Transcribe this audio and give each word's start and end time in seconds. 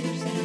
100%. 0.00 0.39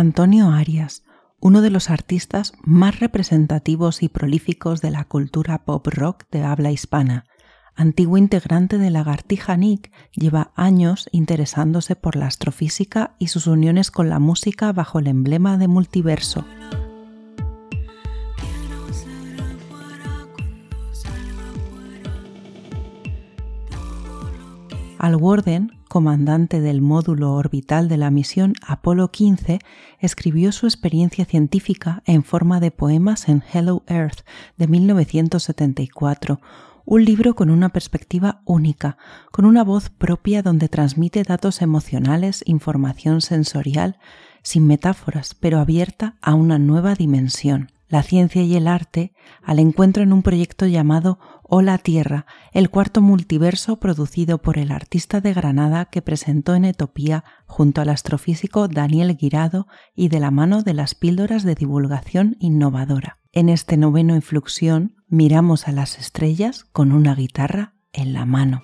Antonio 0.00 0.48
Arias, 0.48 1.02
uno 1.40 1.60
de 1.60 1.68
los 1.68 1.90
artistas 1.90 2.54
más 2.62 3.00
representativos 3.00 4.02
y 4.02 4.08
prolíficos 4.08 4.80
de 4.80 4.90
la 4.90 5.04
cultura 5.04 5.66
pop 5.66 5.86
rock 5.88 6.24
de 6.30 6.42
habla 6.42 6.70
hispana. 6.70 7.26
Antiguo 7.76 8.16
integrante 8.16 8.78
de 8.78 8.88
Lagartija 8.88 9.58
Nick, 9.58 9.92
lleva 10.12 10.52
años 10.56 11.10
interesándose 11.12 11.96
por 11.96 12.16
la 12.16 12.28
astrofísica 12.28 13.14
y 13.18 13.26
sus 13.26 13.46
uniones 13.46 13.90
con 13.90 14.08
la 14.08 14.18
música 14.18 14.72
bajo 14.72 15.00
el 15.00 15.06
emblema 15.06 15.58
de 15.58 15.68
multiverso. 15.68 16.46
Al 24.96 25.16
Warden, 25.16 25.79
comandante 25.90 26.60
del 26.60 26.82
módulo 26.82 27.32
orbital 27.32 27.88
de 27.88 27.96
la 27.96 28.12
misión 28.12 28.54
Apolo 28.64 29.10
15, 29.10 29.58
escribió 29.98 30.52
su 30.52 30.66
experiencia 30.66 31.24
científica 31.24 32.04
en 32.06 32.22
forma 32.22 32.60
de 32.60 32.70
poemas 32.70 33.28
en 33.28 33.42
Hello 33.52 33.82
Earth 33.88 34.20
de 34.56 34.68
1974, 34.68 36.40
un 36.84 37.04
libro 37.04 37.34
con 37.34 37.50
una 37.50 37.70
perspectiva 37.70 38.40
única, 38.44 38.98
con 39.32 39.44
una 39.44 39.64
voz 39.64 39.90
propia 39.90 40.42
donde 40.42 40.68
transmite 40.68 41.24
datos 41.24 41.60
emocionales, 41.60 42.44
información 42.46 43.20
sensorial, 43.20 43.98
sin 44.42 44.68
metáforas, 44.68 45.34
pero 45.34 45.58
abierta 45.58 46.14
a 46.22 46.34
una 46.34 46.60
nueva 46.60 46.94
dimensión. 46.94 47.72
La 47.88 48.04
ciencia 48.04 48.44
y 48.44 48.54
el 48.54 48.68
arte 48.68 49.12
al 49.42 49.58
encuentro 49.58 50.04
en 50.04 50.12
un 50.12 50.22
proyecto 50.22 50.66
llamado 50.66 51.18
Hola 51.52 51.78
Tierra, 51.78 52.26
el 52.52 52.70
cuarto 52.70 53.00
multiverso 53.00 53.80
producido 53.80 54.38
por 54.38 54.56
el 54.56 54.70
artista 54.70 55.20
de 55.20 55.34
Granada 55.34 55.86
que 55.86 56.00
presentó 56.00 56.54
en 56.54 56.64
Etopía 56.64 57.24
junto 57.44 57.80
al 57.80 57.88
astrofísico 57.88 58.68
Daniel 58.68 59.16
Guirado 59.16 59.66
y 59.96 60.10
de 60.10 60.20
la 60.20 60.30
mano 60.30 60.62
de 60.62 60.74
las 60.74 60.94
píldoras 60.94 61.42
de 61.42 61.56
divulgación 61.56 62.36
innovadora. 62.38 63.18
En 63.32 63.48
este 63.48 63.76
noveno 63.76 64.14
influxión 64.14 64.94
miramos 65.08 65.66
a 65.66 65.72
las 65.72 65.98
estrellas 65.98 66.66
con 66.70 66.92
una 66.92 67.16
guitarra 67.16 67.74
en 67.92 68.12
la 68.12 68.26
mano. 68.26 68.62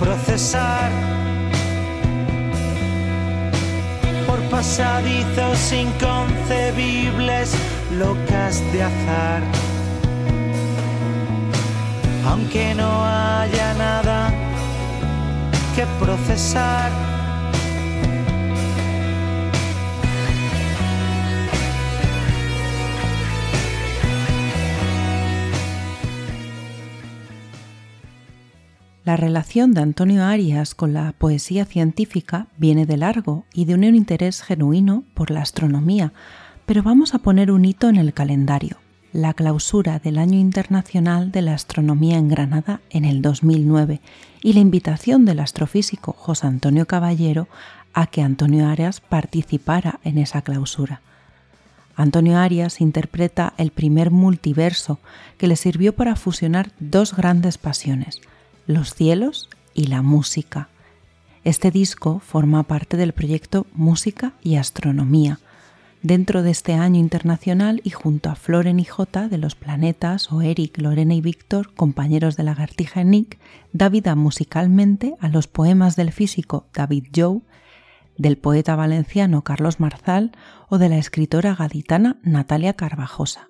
Procesar 0.00 0.90
por 4.26 4.40
pasadizos 4.48 5.72
inconcebibles, 5.72 7.52
locas 7.98 8.60
de 8.72 8.82
azar. 8.82 9.42
Aunque 12.26 12.74
no 12.74 13.04
haya 13.04 13.74
nada 13.74 14.32
que 15.74 15.84
procesar 15.98 17.09
La 29.10 29.16
relación 29.16 29.74
de 29.74 29.80
Antonio 29.80 30.22
Arias 30.24 30.76
con 30.76 30.92
la 30.92 31.10
poesía 31.18 31.64
científica 31.64 32.46
viene 32.58 32.86
de 32.86 32.96
largo 32.96 33.44
y 33.52 33.64
de 33.64 33.74
un 33.74 33.82
interés 33.82 34.40
genuino 34.40 35.02
por 35.14 35.32
la 35.32 35.42
astronomía, 35.42 36.12
pero 36.64 36.84
vamos 36.84 37.12
a 37.12 37.18
poner 37.18 37.50
un 37.50 37.64
hito 37.64 37.88
en 37.88 37.96
el 37.96 38.14
calendario, 38.14 38.76
la 39.12 39.34
clausura 39.34 39.98
del 39.98 40.16
Año 40.16 40.38
Internacional 40.38 41.32
de 41.32 41.42
la 41.42 41.54
Astronomía 41.54 42.18
en 42.18 42.28
Granada 42.28 42.82
en 42.90 43.04
el 43.04 43.20
2009 43.20 44.00
y 44.44 44.52
la 44.52 44.60
invitación 44.60 45.24
del 45.24 45.40
astrofísico 45.40 46.12
José 46.12 46.46
Antonio 46.46 46.86
Caballero 46.86 47.48
a 47.92 48.06
que 48.06 48.22
Antonio 48.22 48.68
Arias 48.68 49.00
participara 49.00 49.98
en 50.04 50.18
esa 50.18 50.42
clausura. 50.42 51.00
Antonio 51.96 52.38
Arias 52.38 52.80
interpreta 52.80 53.54
el 53.56 53.72
primer 53.72 54.12
multiverso 54.12 55.00
que 55.36 55.48
le 55.48 55.56
sirvió 55.56 55.96
para 55.96 56.14
fusionar 56.14 56.70
dos 56.78 57.16
grandes 57.16 57.58
pasiones, 57.58 58.20
los 58.70 58.94
cielos 58.94 59.48
y 59.74 59.88
la 59.88 60.02
música. 60.02 60.68
Este 61.44 61.70
disco 61.70 62.20
forma 62.20 62.62
parte 62.62 62.96
del 62.96 63.12
proyecto 63.12 63.66
Música 63.72 64.32
y 64.42 64.56
Astronomía, 64.56 65.40
dentro 66.02 66.42
de 66.42 66.50
este 66.50 66.74
año 66.74 66.98
internacional 66.98 67.80
y 67.84 67.90
junto 67.90 68.30
a 68.30 68.34
Floren 68.34 68.80
y 68.80 68.84
J 68.84 69.28
de 69.28 69.38
los 69.38 69.54
planetas 69.54 70.32
o 70.32 70.40
Eric, 70.42 70.78
Lorena 70.78 71.14
y 71.14 71.20
Víctor, 71.20 71.74
compañeros 71.74 72.36
de 72.36 72.44
Lagartija 72.44 73.04
Nick, 73.04 73.38
da 73.72 73.88
vida 73.88 74.14
musicalmente 74.14 75.14
a 75.20 75.28
los 75.28 75.46
poemas 75.46 75.96
del 75.96 76.12
físico 76.12 76.66
David 76.72 77.06
Joe, 77.14 77.40
del 78.16 78.38
poeta 78.38 78.76
valenciano 78.76 79.42
Carlos 79.42 79.80
Marzal 79.80 80.32
o 80.68 80.78
de 80.78 80.90
la 80.90 80.98
escritora 80.98 81.54
gaditana 81.54 82.18
Natalia 82.22 82.74
Carvajosa. 82.74 83.49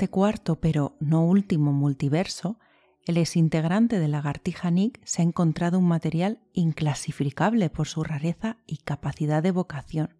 Este 0.00 0.08
cuarto, 0.08 0.56
pero 0.56 0.96
no 0.98 1.26
último 1.26 1.74
multiverso, 1.74 2.58
el 3.04 3.18
exintegrante 3.18 3.98
de 3.98 4.08
Lagartija 4.08 4.70
Nick 4.70 4.98
se 5.04 5.20
ha 5.20 5.26
encontrado 5.26 5.78
un 5.78 5.88
material 5.88 6.38
inclasificable 6.54 7.68
por 7.68 7.86
su 7.86 8.02
rareza 8.02 8.56
y 8.66 8.78
capacidad 8.78 9.42
de 9.42 9.50
vocación. 9.50 10.14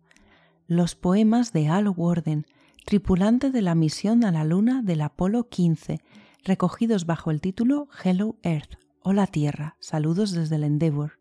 Los 0.67 0.97
poemas 0.97 1.55
de 1.55 1.69
Al 1.69 1.89
Warden, 1.89 2.45
tripulante 2.85 3.51
de 3.51 3.63
la 3.63 3.75
misión 3.75 4.23
a 4.27 4.33
la 4.33 4.45
Luna 4.45 4.83
del 4.83 5.01
Apolo 5.01 5.49
15, 5.49 6.03
recogidos 6.45 7.07
bajo 7.07 7.31
el 7.31 7.41
título 7.41 7.89
Hello 8.05 8.37
Earth, 8.43 8.75
Hola 9.01 9.27
Tierra, 9.29 9.77
saludos 9.81 10.33
desde 10.33 10.57
el 10.57 10.65
Endeavour, 10.65 11.13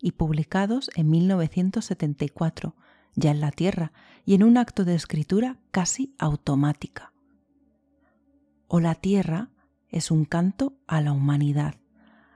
y 0.00 0.12
publicados 0.12 0.90
en 0.96 1.10
1974, 1.10 2.74
ya 3.14 3.30
en 3.30 3.40
la 3.40 3.52
Tierra, 3.52 3.92
y 4.24 4.34
en 4.34 4.42
un 4.42 4.56
acto 4.56 4.84
de 4.84 4.96
escritura 4.96 5.58
casi 5.70 6.12
automática. 6.18 7.09
Hola 8.72 8.94
Tierra 8.94 9.48
es 9.88 10.12
un 10.12 10.24
canto 10.24 10.74
a 10.86 11.00
la 11.00 11.10
humanidad, 11.10 11.74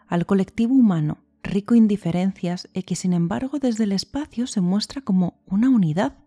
al 0.09 0.27
colectivo 0.27 0.75
humano, 0.75 1.19
rico 1.45 1.77
en 1.77 1.87
diferencias 1.87 2.69
y 2.75 2.83
que 2.83 2.97
sin 2.97 3.13
embargo 3.13 3.61
desde 3.61 3.85
el 3.85 3.93
espacio 3.93 4.49
se 4.49 4.61
muestra 4.61 5.01
como 5.01 5.39
una 5.47 5.71
unidad. 5.71 6.19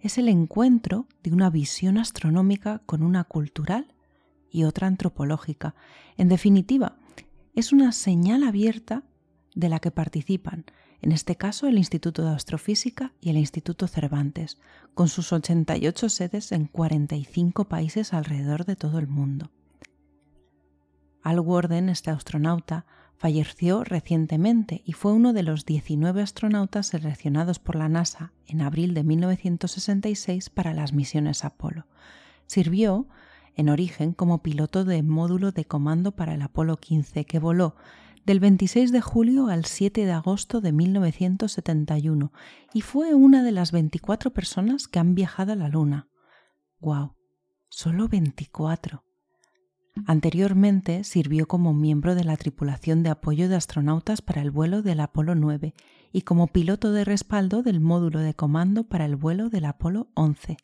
Es 0.00 0.16
el 0.16 0.30
encuentro 0.30 1.08
de 1.22 1.34
una 1.34 1.50
visión 1.50 1.98
astronómica 1.98 2.80
con 2.86 3.02
una 3.02 3.24
cultural 3.24 3.92
y 4.50 4.64
otra 4.64 4.86
antropológica. 4.86 5.74
En 6.16 6.30
definitiva, 6.30 6.96
es 7.54 7.70
una 7.70 7.92
señal 7.92 8.44
abierta 8.44 9.02
de 9.54 9.68
la 9.68 9.78
que 9.78 9.90
participan, 9.90 10.64
en 11.04 11.12
este 11.12 11.36
caso 11.36 11.68
el 11.68 11.76
Instituto 11.76 12.24
de 12.24 12.30
Astrofísica 12.30 13.12
y 13.20 13.28
el 13.28 13.36
Instituto 13.36 13.86
Cervantes, 13.88 14.56
con 14.94 15.08
sus 15.08 15.34
88 15.34 16.08
sedes 16.08 16.50
en 16.50 16.64
45 16.64 17.66
países 17.66 18.14
alrededor 18.14 18.64
de 18.64 18.74
todo 18.74 18.98
el 18.98 19.06
mundo. 19.06 19.50
Al 21.22 21.40
Worden, 21.40 21.90
este 21.90 22.10
astronauta, 22.10 22.86
falleció 23.18 23.84
recientemente 23.84 24.80
y 24.86 24.92
fue 24.92 25.12
uno 25.12 25.34
de 25.34 25.42
los 25.42 25.66
19 25.66 26.22
astronautas 26.22 26.86
seleccionados 26.86 27.58
por 27.58 27.76
la 27.76 27.90
NASA 27.90 28.32
en 28.46 28.62
abril 28.62 28.94
de 28.94 29.04
1966 29.04 30.48
para 30.48 30.72
las 30.72 30.94
misiones 30.94 31.44
Apolo. 31.44 31.86
Sirvió 32.46 33.08
en 33.56 33.68
origen 33.68 34.14
como 34.14 34.42
piloto 34.42 34.86
de 34.86 35.02
módulo 35.02 35.52
de 35.52 35.66
comando 35.66 36.12
para 36.12 36.32
el 36.32 36.40
Apolo 36.40 36.78
15 36.78 37.26
que 37.26 37.38
voló 37.38 37.76
del 38.24 38.40
26 38.40 38.90
de 38.92 39.00
julio 39.00 39.48
al 39.48 39.64
7 39.64 40.04
de 40.04 40.12
agosto 40.12 40.60
de 40.60 40.72
1971 40.72 42.32
y 42.72 42.80
fue 42.80 43.14
una 43.14 43.42
de 43.42 43.52
las 43.52 43.72
24 43.72 44.32
personas 44.32 44.88
que 44.88 44.98
han 44.98 45.14
viajado 45.14 45.52
a 45.52 45.56
la 45.56 45.68
Luna. 45.68 46.08
¡Wow! 46.80 47.14
Solo 47.68 48.08
24. 48.08 49.04
Anteriormente 50.06 51.04
sirvió 51.04 51.46
como 51.46 51.72
miembro 51.72 52.14
de 52.14 52.24
la 52.24 52.36
tripulación 52.36 53.02
de 53.02 53.10
apoyo 53.10 53.48
de 53.48 53.56
astronautas 53.56 54.22
para 54.22 54.42
el 54.42 54.50
vuelo 54.50 54.82
del 54.82 55.00
Apolo 55.00 55.34
9 55.34 55.74
y 56.12 56.22
como 56.22 56.48
piloto 56.48 56.92
de 56.92 57.04
respaldo 57.04 57.62
del 57.62 57.80
módulo 57.80 58.20
de 58.20 58.34
comando 58.34 58.84
para 58.84 59.04
el 59.04 59.16
vuelo 59.16 59.50
del 59.50 59.66
Apolo 59.66 60.08
11. 60.14 60.56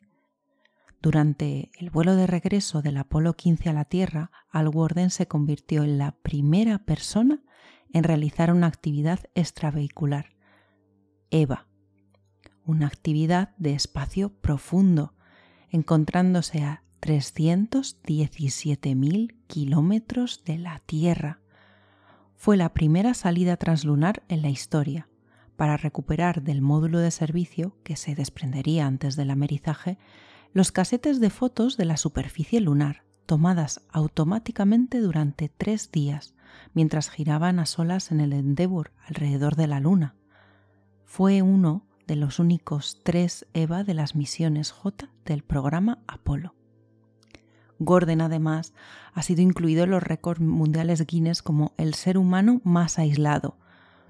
Durante 1.01 1.71
el 1.79 1.89
vuelo 1.89 2.15
de 2.15 2.27
regreso 2.27 2.83
del 2.83 2.97
Apolo 2.97 3.33
15 3.33 3.69
a 3.69 3.73
la 3.73 3.85
Tierra, 3.85 4.29
Al 4.51 4.67
Worden 4.67 5.09
se 5.09 5.27
convirtió 5.27 5.83
en 5.83 5.97
la 5.97 6.11
primera 6.11 6.77
persona 6.77 7.41
en 7.91 8.03
realizar 8.03 8.53
una 8.53 8.67
actividad 8.67 9.21
extravehicular, 9.33 10.35
EVA, 11.31 11.65
una 12.65 12.85
actividad 12.85 13.55
de 13.57 13.73
espacio 13.73 14.29
profundo, 14.29 15.15
encontrándose 15.69 16.63
a 16.63 16.83
317.000 17.01 19.35
kilómetros 19.47 20.43
de 20.45 20.59
la 20.59 20.77
Tierra. 20.85 21.39
Fue 22.35 22.57
la 22.57 22.73
primera 22.73 23.15
salida 23.15 23.57
translunar 23.57 24.21
en 24.27 24.43
la 24.43 24.49
historia. 24.49 25.09
Para 25.55 25.77
recuperar 25.77 26.43
del 26.43 26.61
módulo 26.61 26.99
de 26.99 27.09
servicio, 27.09 27.75
que 27.83 27.95
se 27.95 28.13
desprendería 28.13 28.85
antes 28.85 29.15
del 29.15 29.31
amerizaje, 29.31 29.97
los 30.53 30.71
casetes 30.71 31.19
de 31.19 31.29
fotos 31.29 31.77
de 31.77 31.85
la 31.85 31.97
superficie 31.97 32.59
lunar, 32.59 33.03
tomadas 33.25 33.81
automáticamente 33.91 34.99
durante 34.99 35.49
tres 35.49 35.91
días, 35.91 36.35
mientras 36.73 37.09
giraban 37.09 37.59
a 37.59 37.65
solas 37.65 38.11
en 38.11 38.19
el 38.19 38.33
Endeavour 38.33 38.91
alrededor 39.07 39.55
de 39.55 39.67
la 39.67 39.79
Luna. 39.79 40.15
Fue 41.05 41.41
uno 41.41 41.85
de 42.07 42.17
los 42.17 42.39
únicos 42.39 42.99
tres 43.03 43.47
EVA 43.53 43.83
de 43.85 43.93
las 43.93 44.15
misiones 44.15 44.71
J 44.71 45.09
del 45.23 45.43
programa 45.43 45.99
Apolo. 46.07 46.55
Gordon, 47.79 48.21
además, 48.21 48.73
ha 49.13 49.23
sido 49.23 49.41
incluido 49.41 49.85
en 49.85 49.91
los 49.91 50.03
récords 50.03 50.41
mundiales 50.41 51.05
Guinness 51.07 51.41
como 51.41 51.73
el 51.77 51.93
ser 51.93 52.17
humano 52.17 52.61
más 52.63 52.99
aislado. 52.99 53.57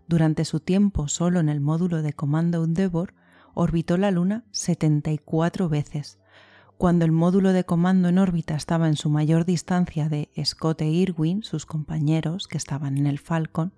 Durante 0.08 0.44
su 0.44 0.60
tiempo 0.60 1.08
solo 1.08 1.40
en 1.40 1.48
el 1.48 1.62
módulo 1.62 2.02
de 2.02 2.14
comando 2.14 2.64
Endeavour, 2.64 3.14
orbitó 3.54 3.98
la 3.98 4.12
Luna 4.12 4.44
74 4.52 5.70
veces. 5.70 6.20
Cuando 6.82 7.06
el 7.06 7.12
módulo 7.12 7.54
de 7.54 7.64
comando 7.64 8.10
en 8.10 8.18
órbita 8.18 8.56
estaba 8.56 8.88
en 8.88 8.96
su 8.96 9.12
mayor 9.12 9.46
distancia 9.46 10.10
de 10.10 10.32
Scott 10.44 10.82
e 10.82 10.88
Irwin, 10.88 11.44
sus 11.44 11.68
compañeros 11.68 12.48
que 12.48 12.58
estaban 12.58 12.98
en 12.98 13.06
el 13.06 13.20
Falcon, 13.20 13.72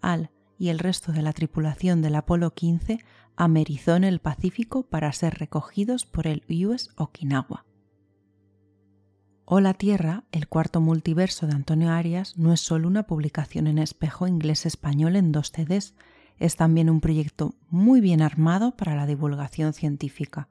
Al 0.00 0.30
y 0.60 0.68
el 0.68 0.78
resto 0.78 1.10
de 1.12 1.22
la 1.22 1.32
tripulación 1.32 2.02
del 2.02 2.14
Apolo 2.14 2.52
15 2.52 3.02
amerizó 3.34 3.96
en 3.96 4.04
el 4.04 4.20
Pacífico 4.20 4.82
para 4.82 5.10
ser 5.14 5.38
recogidos 5.38 6.04
por 6.04 6.26
el 6.26 6.44
US 6.66 6.90
Okinawa. 6.96 7.64
Hola 9.46 9.72
Tierra, 9.72 10.24
el 10.32 10.48
cuarto 10.48 10.82
multiverso 10.82 11.46
de 11.46 11.54
Antonio 11.54 11.88
Arias, 11.90 12.36
no 12.36 12.52
es 12.52 12.60
solo 12.60 12.88
una 12.88 13.06
publicación 13.06 13.68
en 13.68 13.78
espejo 13.78 14.28
inglés-español 14.28 15.16
en 15.16 15.32
dos 15.32 15.50
CDs, 15.50 15.94
es 16.38 16.56
también 16.56 16.90
un 16.90 17.00
proyecto 17.00 17.54
muy 17.70 18.02
bien 18.02 18.20
armado 18.20 18.76
para 18.76 18.94
la 18.94 19.06
divulgación 19.06 19.72
científica, 19.72 20.50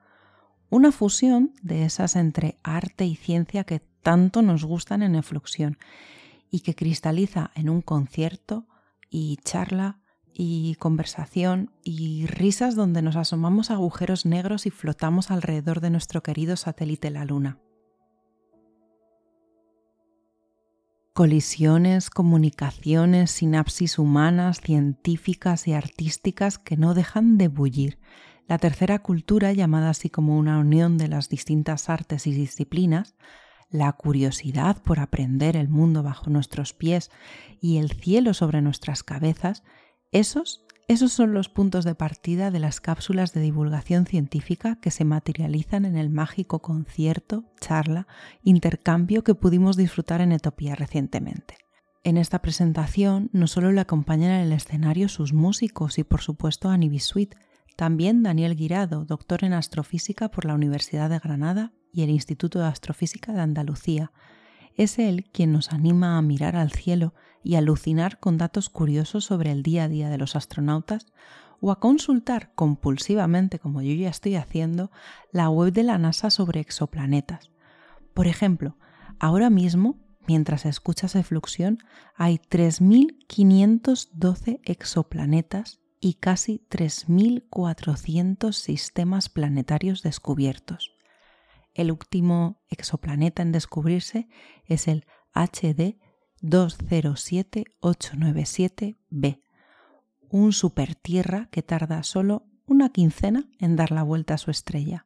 una 0.72 0.92
fusión 0.92 1.54
de 1.62 1.86
esas 1.86 2.16
entre 2.16 2.58
arte 2.64 3.06
y 3.06 3.16
ciencia 3.16 3.64
que 3.64 3.80
tanto 4.02 4.42
nos 4.42 4.66
gustan 4.66 5.04
en 5.04 5.14
Efluxión 5.14 5.78
y 6.50 6.62
que 6.62 6.74
cristaliza 6.74 7.52
en 7.54 7.70
un 7.70 7.84
concierto 7.84 8.66
y 9.10 9.38
charla 9.44 10.00
y 10.34 10.76
conversación 10.76 11.72
y 11.84 12.26
risas 12.28 12.76
donde 12.76 13.02
nos 13.02 13.16
asomamos 13.16 13.72
agujeros 13.72 14.26
negros 14.26 14.66
y 14.66 14.70
flotamos 14.70 15.32
alrededor 15.32 15.82
de 15.82 15.90
nuestro 15.90 16.24
querido 16.24 16.56
satélite 16.56 17.10
la 17.10 17.26
Luna. 17.26 17.60
colisiones, 21.20 22.10
comunicaciones, 22.10 23.32
sinapsis 23.32 24.00
humanas, 24.00 24.62
científicas 24.62 25.68
y 25.68 25.74
artísticas 25.74 26.58
que 26.58 26.78
no 26.78 26.94
dejan 26.94 27.38
de 27.38 27.50
bullir. 27.50 28.00
La 28.48 28.58
tercera 28.58 29.00
cultura, 29.00 29.52
llamada 29.52 29.90
así 29.90 30.10
como 30.10 30.38
una 30.38 30.60
unión 30.60 30.98
de 30.98 31.10
las 31.10 31.28
distintas 31.28 31.90
artes 31.90 32.26
y 32.26 32.32
disciplinas, 32.32 33.18
la 33.70 33.92
curiosidad 33.94 34.82
por 34.82 35.00
aprender 35.00 35.56
el 35.56 35.70
mundo 35.70 36.04
bajo 36.04 36.30
nuestros 36.30 36.74
pies 36.74 37.12
y 37.62 37.78
el 37.78 37.92
cielo 37.92 38.34
sobre 38.34 38.62
nuestras 38.62 39.04
cabezas, 39.04 39.64
esos 40.12 40.66
esos 40.90 41.14
son 41.14 41.34
los 41.34 41.50
puntos 41.50 41.86
de 41.86 41.94
partida 41.94 42.50
de 42.50 42.58
las 42.58 42.82
cápsulas 42.82 43.32
de 43.32 43.42
divulgación 43.42 44.08
científica 44.08 44.80
que 44.82 44.90
se 44.90 45.06
materializan 45.06 45.86
en 45.86 45.96
el 45.96 46.10
mágico 46.10 46.64
concierto, 46.64 47.46
charla, 47.62 48.08
intercambio 48.42 49.24
que 49.24 49.36
pudimos 49.36 49.78
disfrutar 49.78 50.20
en 50.20 50.32
Etopía 50.32 50.74
recientemente. 50.74 51.60
En 52.04 52.18
esta 52.18 52.42
presentación 52.42 53.30
no 53.34 53.46
solo 53.46 53.72
le 53.72 53.82
acompañan 53.82 54.32
en 54.32 54.48
el 54.48 54.52
escenario 54.52 55.10
sus 55.10 55.32
músicos 55.32 56.00
y 56.00 56.04
por 56.04 56.22
supuesto 56.22 56.70
Anibisuit, 56.70 57.36
también 57.76 58.24
Daniel 58.24 58.56
Guirado, 58.56 59.06
doctor 59.06 59.44
en 59.44 59.54
astrofísica 59.54 60.32
por 60.32 60.46
la 60.46 60.56
Universidad 60.56 61.12
de 61.12 61.20
Granada 61.20 61.72
y 61.94 62.04
el 62.04 62.10
Instituto 62.10 62.60
de 62.60 62.66
Astrofísica 62.66 63.34
de 63.34 63.42
Andalucía. 63.42 64.12
Es 64.76 65.00
él 65.00 65.26
quien 65.32 65.52
nos 65.52 65.72
anima 65.72 66.18
a 66.18 66.22
mirar 66.22 66.56
al 66.56 66.72
cielo 66.72 67.14
y 67.44 67.56
alucinar 67.56 68.20
con 68.20 68.38
datos 68.38 68.70
curiosos 68.70 69.26
sobre 69.26 69.52
el 69.52 69.64
día 69.64 69.86
a 69.86 69.90
día 69.90 70.10
de 70.10 70.18
los 70.18 70.36
astronautas 70.36 71.08
o 71.62 71.72
a 71.72 71.80
consultar 71.80 72.52
compulsivamente, 72.56 73.60
como 73.60 73.82
yo 73.82 73.94
ya 73.94 74.10
estoy 74.10 74.36
haciendo, 74.36 74.92
la 75.32 75.50
web 75.50 75.72
de 75.74 75.84
la 75.84 75.98
NASA 75.98 76.30
sobre 76.30 76.60
exoplanetas. 76.62 77.52
Por 78.14 78.28
ejemplo, 78.28 78.78
ahora 79.20 79.50
mismo, 79.50 80.00
mientras 80.28 80.66
escuchas 80.66 81.16
Efluxión, 81.16 81.80
hay 82.16 82.38
3.512 82.38 84.62
exoplanetas 84.64 85.82
y 86.00 86.14
casi 86.16 86.66
3.400 86.70 88.54
sistemas 88.54 89.28
planetarios 89.28 90.02
descubiertos. 90.02 90.99
El 91.80 91.92
último 91.94 92.60
exoplaneta 92.68 93.42
en 93.42 93.54
descubrirse 93.54 94.28
es 94.66 94.90
el 94.90 95.06
HD 95.34 95.98
207897b, 96.42 99.42
un 100.30 100.52
supertierra 100.52 101.48
que 101.52 101.64
tarda 101.64 102.04
solo 102.04 102.44
una 102.66 102.90
quincena 102.90 103.46
en 103.60 103.78
dar 103.78 103.92
la 103.92 104.04
vuelta 104.04 104.34
a 104.34 104.38
su 104.38 104.52
estrella. 104.52 105.06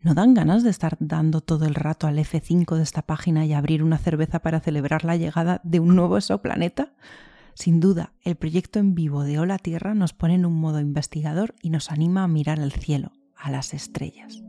¿No 0.00 0.14
dan 0.14 0.34
ganas 0.34 0.64
de 0.64 0.70
estar 0.70 0.96
dando 0.98 1.40
todo 1.40 1.66
el 1.66 1.76
rato 1.76 2.08
al 2.08 2.18
F5 2.18 2.74
de 2.74 2.82
esta 2.82 3.02
página 3.02 3.46
y 3.46 3.52
abrir 3.52 3.84
una 3.84 3.98
cerveza 3.98 4.40
para 4.40 4.58
celebrar 4.58 5.04
la 5.04 5.14
llegada 5.14 5.60
de 5.62 5.78
un 5.78 5.94
nuevo 5.94 6.16
exoplaneta? 6.16 6.94
Sin 7.54 7.78
duda, 7.78 8.12
el 8.22 8.34
proyecto 8.34 8.80
en 8.80 8.96
vivo 8.96 9.22
de 9.22 9.38
Hola 9.38 9.58
Tierra 9.58 9.94
nos 9.94 10.14
pone 10.14 10.34
en 10.34 10.46
un 10.46 10.54
modo 10.54 10.80
investigador 10.80 11.54
y 11.62 11.70
nos 11.70 11.92
anima 11.92 12.24
a 12.24 12.28
mirar 12.28 12.58
al 12.58 12.72
cielo, 12.72 13.12
a 13.36 13.52
las 13.52 13.72
estrellas. 13.72 14.42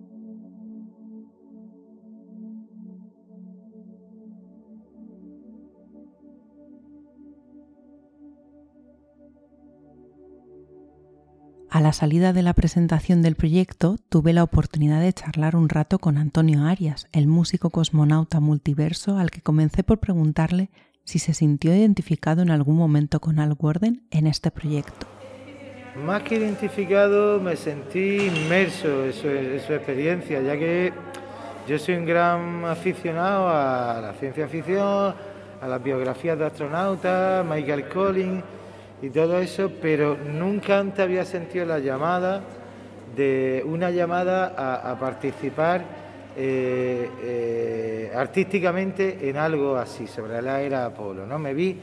A 11.78 11.80
la 11.80 11.94
salida 11.94 12.34
de 12.34 12.42
la 12.42 12.54
presentación 12.54 13.22
del 13.22 13.36
proyecto 13.36 13.98
tuve 14.10 14.34
la 14.34 14.42
oportunidad 14.42 15.00
de 15.00 15.14
charlar 15.14 15.56
un 15.56 15.70
rato 15.70 16.00
con 16.00 16.18
Antonio 16.18 16.64
Arias, 16.64 17.08
el 17.12 17.28
músico 17.28 17.70
cosmonauta 17.70 18.40
multiverso 18.40 19.20
al 19.20 19.30
que 19.30 19.42
comencé 19.42 19.84
por 19.84 20.00
preguntarle 20.00 20.72
si 21.04 21.20
se 21.20 21.36
sintió 21.36 21.76
identificado 21.76 22.42
en 22.42 22.50
algún 22.50 22.78
momento 22.78 23.20
con 23.20 23.38
Al 23.38 23.56
Warden 23.60 24.02
en 24.10 24.26
este 24.26 24.50
proyecto. 24.50 25.06
Más 26.04 26.24
que 26.24 26.38
identificado, 26.38 27.40
me 27.40 27.56
sentí 27.56 28.26
inmerso 28.26 29.06
en 29.06 29.14
su, 29.14 29.28
experiencia, 29.72 30.42
ya 30.42 30.58
que 30.58 30.92
yo 31.70 31.78
soy 31.78 31.94
un 31.94 32.08
gran 32.08 32.66
aficionado 32.66 33.50
a 33.50 34.02
la 34.02 34.14
ciencia 34.14 34.48
ficción, 34.48 35.14
a 35.62 35.68
las 35.68 35.84
biografías 35.84 36.40
de 36.40 36.46
astronautas, 36.48 37.46
Michael 37.46 37.88
Collins 37.88 38.44
y 39.02 39.10
todo 39.10 39.40
eso, 39.40 39.72
pero 39.82 40.18
nunca 40.18 40.80
antes 40.80 41.00
había 41.00 41.26
sentido 41.26 41.66
la 41.66 41.80
llamada 41.80 42.42
de 43.16 43.64
una 43.66 43.90
llamada 43.92 44.92
a, 44.92 45.00
participar 45.00 45.84
eh, 46.36 47.10
eh, 47.24 48.12
artísticamente 48.16 49.30
en 49.30 49.38
algo 49.38 49.76
así, 49.76 50.08
sobre 50.08 50.42
la 50.42 50.62
era 50.62 50.86
Apolo. 50.86 51.26
¿no? 51.26 51.40
Me 51.40 51.54
vi 51.54 51.78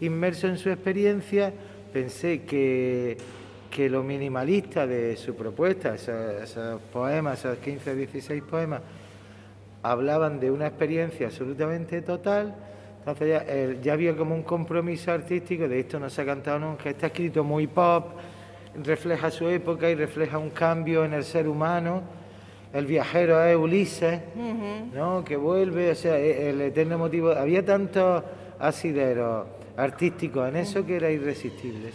inmerso 0.00 0.46
en 0.48 0.58
su 0.58 0.70
experiencia, 0.70 1.52
pensé 1.92 2.42
que, 2.42 3.16
que 3.70 3.88
lo 3.88 4.02
minimalista 4.02 4.86
de 4.86 5.16
su 5.16 5.34
propuesta, 5.34 5.94
esos, 5.94 6.80
poemas, 6.92 7.40
esos 7.40 7.58
15 7.58 7.90
o 7.90 7.94
16 7.94 8.42
poemas, 8.42 8.82
hablaban 9.82 10.40
de 10.40 10.50
una 10.50 10.66
experiencia 10.66 11.28
absolutamente 11.28 12.02
total 12.02 12.54
entonces 13.06 13.28
ya, 13.28 13.80
ya, 13.80 13.92
había 13.92 14.16
como 14.16 14.34
un 14.34 14.42
compromiso 14.42 15.12
artístico, 15.12 15.68
de 15.68 15.78
esto 15.78 16.00
no 16.00 16.10
se 16.10 16.22
ha 16.22 16.26
cantado 16.26 16.58
nunca, 16.58 16.90
está 16.90 17.06
escrito 17.06 17.44
muy 17.44 17.68
pop, 17.68 18.18
refleja 18.82 19.30
su 19.30 19.48
época 19.48 19.88
y 19.88 19.94
refleja 19.94 20.38
un 20.38 20.50
cambio 20.50 21.04
en 21.04 21.14
el 21.14 21.22
ser 21.22 21.46
humano. 21.46 22.02
El 22.72 22.84
viajero 22.84 23.40
es 23.44 23.56
Ulises, 23.56 24.20
¿no? 24.92 25.24
que 25.24 25.36
vuelve, 25.36 25.92
o 25.92 25.94
sea, 25.94 26.18
e, 26.18 26.50
el 26.50 26.60
eterno 26.60 26.98
motivo. 26.98 27.30
Había 27.30 27.64
tantos 27.64 28.24
asideros 28.58 29.46
artísticos 29.76 30.48
en 30.48 30.56
eso 30.56 30.84
que 30.84 30.96
era 30.96 31.08
irresistible. 31.08 31.92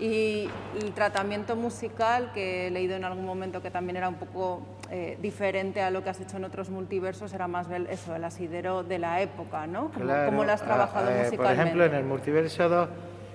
Y 0.00 0.48
el 0.82 0.92
tratamiento 0.94 1.54
musical, 1.54 2.32
que 2.32 2.66
he 2.66 2.70
leído 2.72 2.96
en 2.96 3.04
algún 3.04 3.24
momento 3.24 3.62
que 3.62 3.70
también 3.70 3.98
era 3.98 4.08
un 4.08 4.16
poco 4.16 4.62
eh, 4.90 5.18
diferente 5.20 5.82
a 5.82 5.90
lo 5.90 6.02
que 6.02 6.10
has 6.10 6.20
hecho 6.20 6.38
en 6.38 6.44
otros 6.44 6.70
multiversos, 6.70 7.32
era 7.34 7.46
más 7.46 7.66
eso, 7.90 8.16
el 8.16 8.24
asidero 8.24 8.82
de 8.82 8.98
la 8.98 9.20
época, 9.20 9.66
¿no? 9.66 9.90
¿Cómo, 9.92 10.44
lo 10.44 10.52
has 10.52 10.62
trabajado 10.62 11.10
musicalmente? 11.10 11.36
Por 11.36 11.52
ejemplo, 11.52 11.84
en 11.84 11.94
el 11.94 12.04
multiverso 12.04 12.68
2 12.68 12.88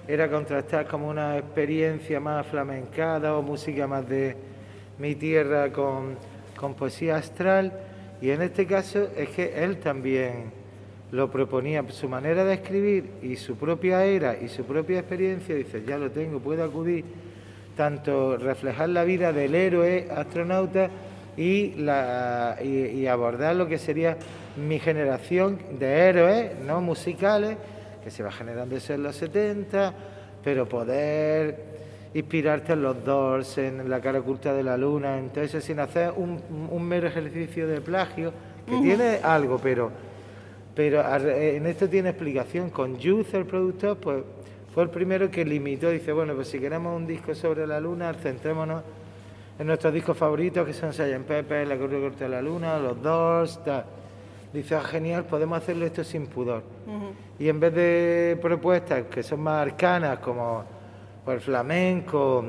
era 0.08 0.30
contrastar 0.30 0.88
como 0.88 1.08
una 1.08 1.38
experiencia 1.38 2.20
más 2.20 2.48
flamencada 2.48 3.38
o 3.38 3.44
música 3.44 3.86
más 3.88 4.10
de 4.10 4.36
mi 4.98 5.14
tierra 5.14 5.72
con, 5.72 6.18
con 6.56 6.74
poesía 6.74 7.18
astral, 7.18 7.72
y 8.20 8.32
en 8.32 8.42
este 8.42 8.66
caso 8.66 9.10
es 9.16 9.30
que 9.30 9.64
él 9.64 9.78
también 9.78 10.52
lo 11.12 11.30
proponía, 11.30 11.84
su 11.90 12.10
manera 12.10 12.44
de 12.44 12.56
escribir 12.56 13.12
y 13.22 13.36
su 13.36 13.56
propia 13.58 14.04
era 14.04 14.36
y 14.36 14.48
su 14.48 14.64
propia 14.64 15.00
experiencia, 15.00 15.54
dice, 15.54 15.84
ya 15.86 16.00
lo 16.00 16.10
tengo, 16.10 16.40
puedo 16.40 16.64
acudir, 16.64 17.06
tanto 17.78 18.38
reflejar 18.38 18.90
la 18.90 19.04
vida 19.04 19.32
del 19.32 19.54
héroe 19.54 20.08
astronauta 20.10 20.90
y, 21.38 21.72
la, 21.76 22.58
y, 22.64 23.06
abordar 23.08 23.56
lo 23.56 23.68
que 23.68 23.78
sería 23.78 24.18
mi 24.56 24.80
generación 24.80 25.60
de 25.80 26.10
héroes 26.10 26.52
no 26.66 26.82
musicales, 26.82 27.58
que 28.04 28.12
se 28.12 28.24
va 28.24 28.32
generando 28.32 28.76
eso 28.76 28.94
en 28.94 29.04
los 29.04 29.16
70, 29.16 29.94
pero 30.44 30.68
poder 30.68 31.74
inspirarte 32.14 32.74
en 32.74 32.84
los 32.84 33.04
Doors, 33.04 33.58
en 33.58 33.90
la 33.90 34.00
cara 34.00 34.20
oculta 34.20 34.54
de 34.54 34.64
la 34.64 34.78
luna, 34.78 35.18
entonces 35.18 35.64
sin 35.64 35.80
hacer 35.80 36.14
un, 36.16 36.88
mero 36.88 37.08
ejercicio 37.08 37.68
de 37.68 37.82
plagio, 37.82 38.32
que 38.68 38.78
tiene 38.78 39.20
algo, 39.24 39.58
pero 39.58 39.92
pero 40.76 41.04
en 41.18 41.66
esto 41.68 41.88
tiene 41.88 42.10
explicación. 42.10 42.70
Con 42.70 42.98
Youth, 42.98 43.34
el 43.34 43.46
productor, 43.46 43.98
pues 43.98 44.24
fue 44.74 44.84
el 44.84 44.90
primero 44.90 45.30
que 45.30 45.46
limitó. 45.46 45.90
Dice, 45.90 46.12
bueno, 46.12 46.34
pues 46.34 46.48
si 46.48 46.60
queremos 46.60 46.96
un 46.96 47.06
disco 47.06 47.36
sobre 47.36 47.68
la 47.68 47.80
luna, 47.80 48.14
centrémonos 48.14 48.84
en 49.60 49.68
nuestros 49.68 49.94
discos 49.94 50.18
favoritos, 50.18 50.66
que 50.66 50.74
son 50.74 50.94
Sgt. 50.94 51.26
Pepe, 51.28 51.66
La 51.66 51.76
Cruz 51.76 51.92
Corta 51.92 52.26
de 52.26 52.30
la 52.30 52.42
Luna, 52.42 52.78
Los 52.80 53.02
Doors, 53.02 53.64
tal. 53.64 53.86
Dice, 54.52 54.76
ah, 54.76 54.82
genial, 54.82 55.26
podemos 55.26 55.58
hacerlo 55.58 55.86
esto 55.86 56.04
sin 56.04 56.28
pudor. 56.28 56.64
Y 57.40 57.50
en 57.50 57.60
vez 57.60 57.74
de 57.74 58.38
propuestas 58.42 59.04
que 59.06 59.24
son 59.24 59.42
más 59.42 59.66
arcanas, 59.68 60.20
como 60.20 60.64
el 61.28 61.40
flamenco 61.40 62.46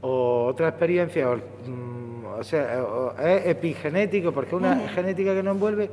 o 0.00 0.46
otra 0.46 0.68
experiencia, 0.68 1.30
o, 1.30 1.36
mm, 1.36 2.42
sea, 2.42 2.84
es 3.22 3.46
epigenético, 3.46 4.32
porque 4.32 4.56
es 4.56 4.60
una 4.60 4.88
genética 4.88 5.34
que 5.34 5.42
nos 5.42 5.54
envuelve 5.54 5.90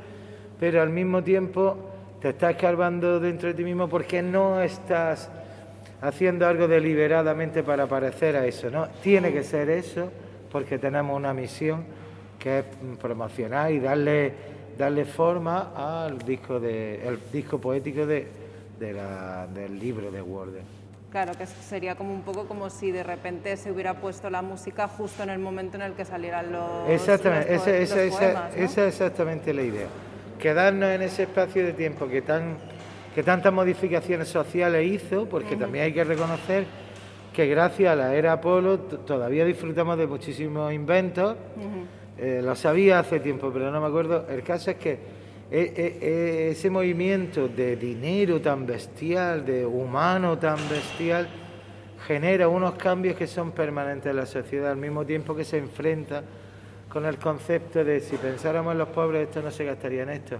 pero 0.58 0.82
al 0.82 0.90
mismo 0.90 1.22
tiempo 1.22 1.76
te 2.20 2.30
estás 2.30 2.52
escarbando 2.52 3.20
dentro 3.20 3.48
de 3.48 3.54
ti 3.54 3.64
mismo 3.64 3.88
porque 3.88 4.22
no 4.22 4.60
estás 4.60 5.30
haciendo 6.00 6.46
algo 6.46 6.68
deliberadamente 6.68 7.62
para 7.62 7.86
parecer 7.86 8.36
a 8.36 8.46
eso, 8.46 8.70
¿no? 8.70 8.88
Tiene 9.02 9.32
que 9.32 9.42
ser 9.42 9.70
eso 9.70 10.10
porque 10.50 10.78
tenemos 10.78 11.16
una 11.16 11.34
misión 11.34 11.84
que 12.38 12.60
es 12.60 12.64
promocionar 13.00 13.72
y 13.72 13.80
darle, 13.80 14.32
darle 14.76 15.04
forma 15.04 15.72
al 15.74 16.18
disco, 16.18 16.60
de, 16.60 17.06
el 17.06 17.18
disco 17.32 17.60
poético 17.60 18.06
de, 18.06 18.26
del 18.78 19.78
libro 19.78 20.10
de 20.10 20.22
Warden. 20.22 20.78
Claro, 21.10 21.32
que 21.36 21.46
sería 21.46 21.94
como 21.94 22.12
un 22.12 22.20
poco 22.20 22.46
como 22.46 22.68
si 22.68 22.90
de 22.90 23.02
repente 23.02 23.56
se 23.56 23.72
hubiera 23.72 23.94
puesto 23.94 24.28
la 24.28 24.42
música 24.42 24.88
justo 24.88 25.22
en 25.22 25.30
el 25.30 25.38
momento 25.38 25.76
en 25.76 25.82
el 25.82 25.94
que 25.94 26.04
salieran 26.04 26.52
los, 26.52 26.88
exactamente, 26.88 27.54
esa, 27.54 27.74
esa, 27.76 28.50
esa 28.50 28.58
es 28.58 28.78
exactamente 28.78 29.54
la 29.54 29.62
idea 29.62 29.86
quedarnos 30.38 30.90
en 30.90 31.02
ese 31.02 31.24
espacio 31.24 31.64
de 31.66 31.72
tiempo 31.72 32.08
que, 32.08 32.22
tan, 32.22 32.56
que 33.14 33.22
tantas 33.22 33.52
modificaciones 33.52 34.28
sociales 34.28 34.86
hizo, 34.86 35.26
porque 35.28 35.56
también 35.56 35.84
hay 35.84 35.92
que 35.92 36.04
reconocer 36.04 36.64
que 37.32 37.46
gracias 37.46 37.92
a 37.92 37.96
la 37.96 38.14
era 38.14 38.32
Apolo 38.32 38.78
todavía 38.78 39.44
disfrutamos 39.44 39.96
de 39.98 40.06
muchísimos 40.06 40.72
inventos. 40.72 41.36
Eh, 42.18 42.40
lo 42.42 42.56
sabía 42.56 42.98
hace 42.98 43.20
tiempo, 43.20 43.50
pero 43.52 43.70
no 43.70 43.80
me 43.80 43.86
acuerdo. 43.86 44.26
El 44.28 44.42
caso 44.42 44.72
es 44.72 44.76
que 44.76 44.98
e, 45.50 45.60
e, 45.60 45.98
e, 46.00 46.50
ese 46.50 46.68
movimiento 46.68 47.48
de 47.48 47.76
dinero 47.76 48.40
tan 48.40 48.66
bestial, 48.66 49.46
de 49.46 49.64
humano 49.64 50.36
tan 50.36 50.56
bestial, 50.68 51.28
genera 52.06 52.48
unos 52.48 52.74
cambios 52.74 53.16
que 53.16 53.26
son 53.26 53.52
permanentes 53.52 54.10
en 54.10 54.16
la 54.16 54.26
sociedad, 54.26 54.72
al 54.72 54.76
mismo 54.76 55.04
tiempo 55.04 55.34
que 55.34 55.44
se 55.44 55.58
enfrenta 55.58 56.22
con 56.88 57.04
el 57.04 57.18
concepto 57.18 57.84
de 57.84 58.00
si 58.00 58.16
pensáramos 58.16 58.72
en 58.72 58.78
los 58.78 58.88
pobres 58.88 59.28
esto 59.28 59.42
no 59.42 59.50
se 59.50 59.64
gastaría 59.64 60.02
en 60.02 60.10
esto. 60.10 60.38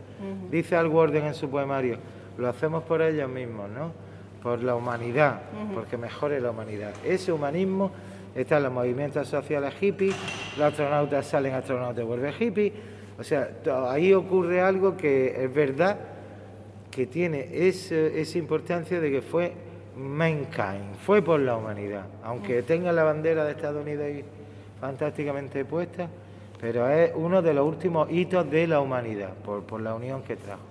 Dice 0.51 0.77
Al 0.77 0.89
Warden 0.89 1.27
en 1.27 1.35
su 1.35 1.49
poemario, 1.49 1.99
lo 2.39 2.49
hacemos 2.49 2.85
por 2.85 3.03
ellos 3.03 3.29
mismos, 3.29 3.69
¿no? 3.71 3.93
Por 4.43 4.63
la 4.63 4.75
humanidad, 4.75 5.41
porque 5.75 5.97
mejore 5.97 6.41
la 6.41 6.51
humanidad. 6.51 6.93
Ese 7.05 7.33
humanismo 7.33 7.91
está 8.35 8.59
en 8.59 8.63
los 8.65 8.73
movimientos 8.73 9.29
sociales 9.29 9.75
hippies, 9.75 10.15
los 10.57 10.69
astronautas 10.69 11.27
salen 11.27 11.55
astronautas 11.55 12.03
y 12.03 12.07
vuelven 12.07 12.33
hippies, 12.33 12.73
o 13.19 13.25
sea, 13.25 13.51
ahí 13.91 14.15
ocurre 14.15 14.61
algo 14.61 14.97
que 14.97 15.45
es 15.45 15.53
verdad 15.53 15.99
que 16.91 17.07
tiene 17.07 17.49
esa 17.53 18.39
importancia 18.39 19.01
de 19.01 19.11
que 19.11 19.23
fue 19.23 19.53
mankind, 19.97 20.95
fue 21.05 21.21
por 21.23 21.41
la 21.41 21.57
humanidad, 21.57 22.07
aunque 22.23 22.63
tenga 22.63 22.93
la 22.93 23.03
bandera 23.03 23.45
de 23.45 23.53
Estados 23.53 23.83
Unidos 23.83 24.05
ahí 24.05 24.25
fantásticamente 24.81 25.65
puesta, 25.65 26.09
pero 26.61 26.89
es 26.89 27.13
uno 27.15 27.43
de 27.43 27.55
los 27.55 27.67
últimos 27.67 28.11
hitos 28.11 28.49
de 28.51 28.67
la 28.67 28.81
humanidad, 28.81 29.33
por, 29.45 29.81
la 29.81 29.95
unión 29.95 30.23
que 30.23 30.37
trajo. 30.37 30.63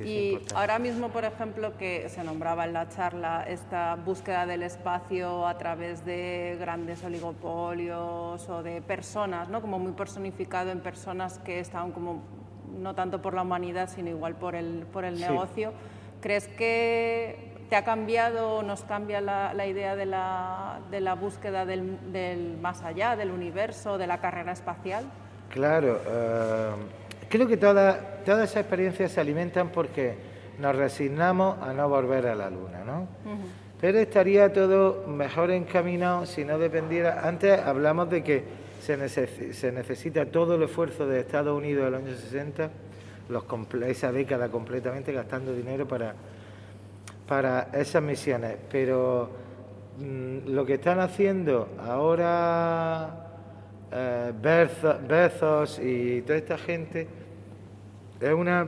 Y 0.00 0.38
ahora 0.54 0.78
mismo, 0.78 1.10
por 1.10 1.24
ejemplo, 1.24 1.76
que 1.76 2.08
se 2.08 2.24
nombraba 2.24 2.64
en 2.64 2.72
la 2.72 2.88
charla 2.88 3.44
esta 3.46 3.96
búsqueda 3.96 4.46
del 4.46 4.62
espacio 4.62 5.46
a 5.46 5.58
través 5.58 6.04
de 6.04 6.56
grandes 6.58 7.04
oligopolios 7.04 8.48
o 8.48 8.62
de 8.62 8.82
personas, 8.82 9.48
¿no? 9.48 9.60
como 9.60 9.78
muy 9.78 9.92
personificado 9.92 10.70
en 10.70 10.80
personas 10.80 11.38
que 11.38 11.60
estaban 11.60 11.92
como 11.92 12.22
no 12.78 12.94
tanto 12.94 13.20
por 13.20 13.34
la 13.34 13.42
humanidad, 13.42 13.88
sino 13.88 14.08
igual 14.08 14.36
por 14.36 14.54
el, 14.54 14.86
por 14.92 15.04
el 15.04 15.20
negocio. 15.20 15.72
¿Crees 16.20 16.48
que 16.48 17.52
¿Te 17.72 17.76
ha 17.76 17.84
cambiado, 17.84 18.62
nos 18.62 18.82
cambia 18.82 19.22
la, 19.22 19.66
idea 19.66 19.96
de 19.96 20.04
la, 20.04 20.80
de 20.90 21.00
la 21.00 21.14
búsqueda 21.14 21.64
del, 21.64 22.12
del, 22.12 22.58
más 22.60 22.82
allá, 22.82 23.16
del 23.16 23.30
universo, 23.30 23.96
de 23.96 24.06
la 24.06 24.18
carrera 24.18 24.52
espacial? 24.52 25.06
Claro, 25.48 25.98
eh, 26.06 26.70
creo 27.32 27.48
que 27.48 27.56
todas 27.56 27.96
todas 28.26 28.50
esas 28.50 28.60
experiencias 28.62 29.12
se 29.12 29.20
alimentan 29.20 29.70
porque 29.70 30.14
nos 30.58 30.76
resignamos 30.76 31.56
a 31.62 31.72
no 31.72 31.88
volver 31.88 32.26
a 32.26 32.34
la 32.34 32.50
Luna, 32.50 32.84
¿no? 32.84 33.08
Pero 33.80 33.98
estaría 33.98 34.52
todo 34.52 35.06
mejor 35.08 35.50
encaminado 35.50 36.26
si 36.26 36.44
no 36.44 36.58
dependiera. 36.58 37.26
Antes 37.26 37.58
hablamos 37.58 38.10
de 38.10 38.22
que 38.22 38.44
se, 38.82 39.08
se 39.08 39.72
necesita 39.72 40.26
todo 40.26 40.56
el 40.56 40.62
esfuerzo 40.64 41.06
de 41.06 41.20
Estados 41.20 41.56
Unidos 41.56 41.90
los 41.90 42.02
años 42.02 42.20
60, 42.20 42.70
los, 43.30 43.44
esa 43.86 44.12
década 44.12 44.50
completamente 44.50 45.10
gastando 45.12 45.54
dinero 45.54 45.88
para, 45.88 46.14
para 47.26 47.70
esas 47.72 48.02
misiones. 48.02 48.56
Pero 48.70 49.30
mm, 49.98 50.50
lo 50.50 50.66
que 50.66 50.74
están 50.74 51.00
haciendo 51.00 51.70
ahora 51.84 53.22
eh, 53.90 54.32
Bezos 55.08 55.80
y 55.80 56.20
toda 56.22 56.38
esta 56.38 56.58
gente 56.58 57.21
es 58.22 58.32
una 58.32 58.66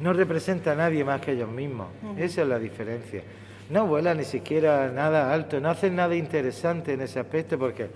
no 0.00 0.12
representa 0.12 0.72
a 0.72 0.74
nadie 0.74 1.04
más 1.04 1.20
que 1.20 1.32
ellos 1.32 1.48
mismos. 1.48 1.88
Esa 2.18 2.42
es 2.42 2.48
la 2.48 2.58
diferencia. 2.58 3.22
No 3.70 3.86
vuela 3.86 4.14
ni 4.14 4.24
siquiera 4.24 4.90
nada 4.92 5.32
alto, 5.32 5.58
no 5.60 5.70
hacen 5.70 5.96
nada 5.96 6.14
interesante 6.14 6.92
en 6.92 7.00
ese 7.00 7.18
aspecto 7.18 7.58
porque 7.58 7.88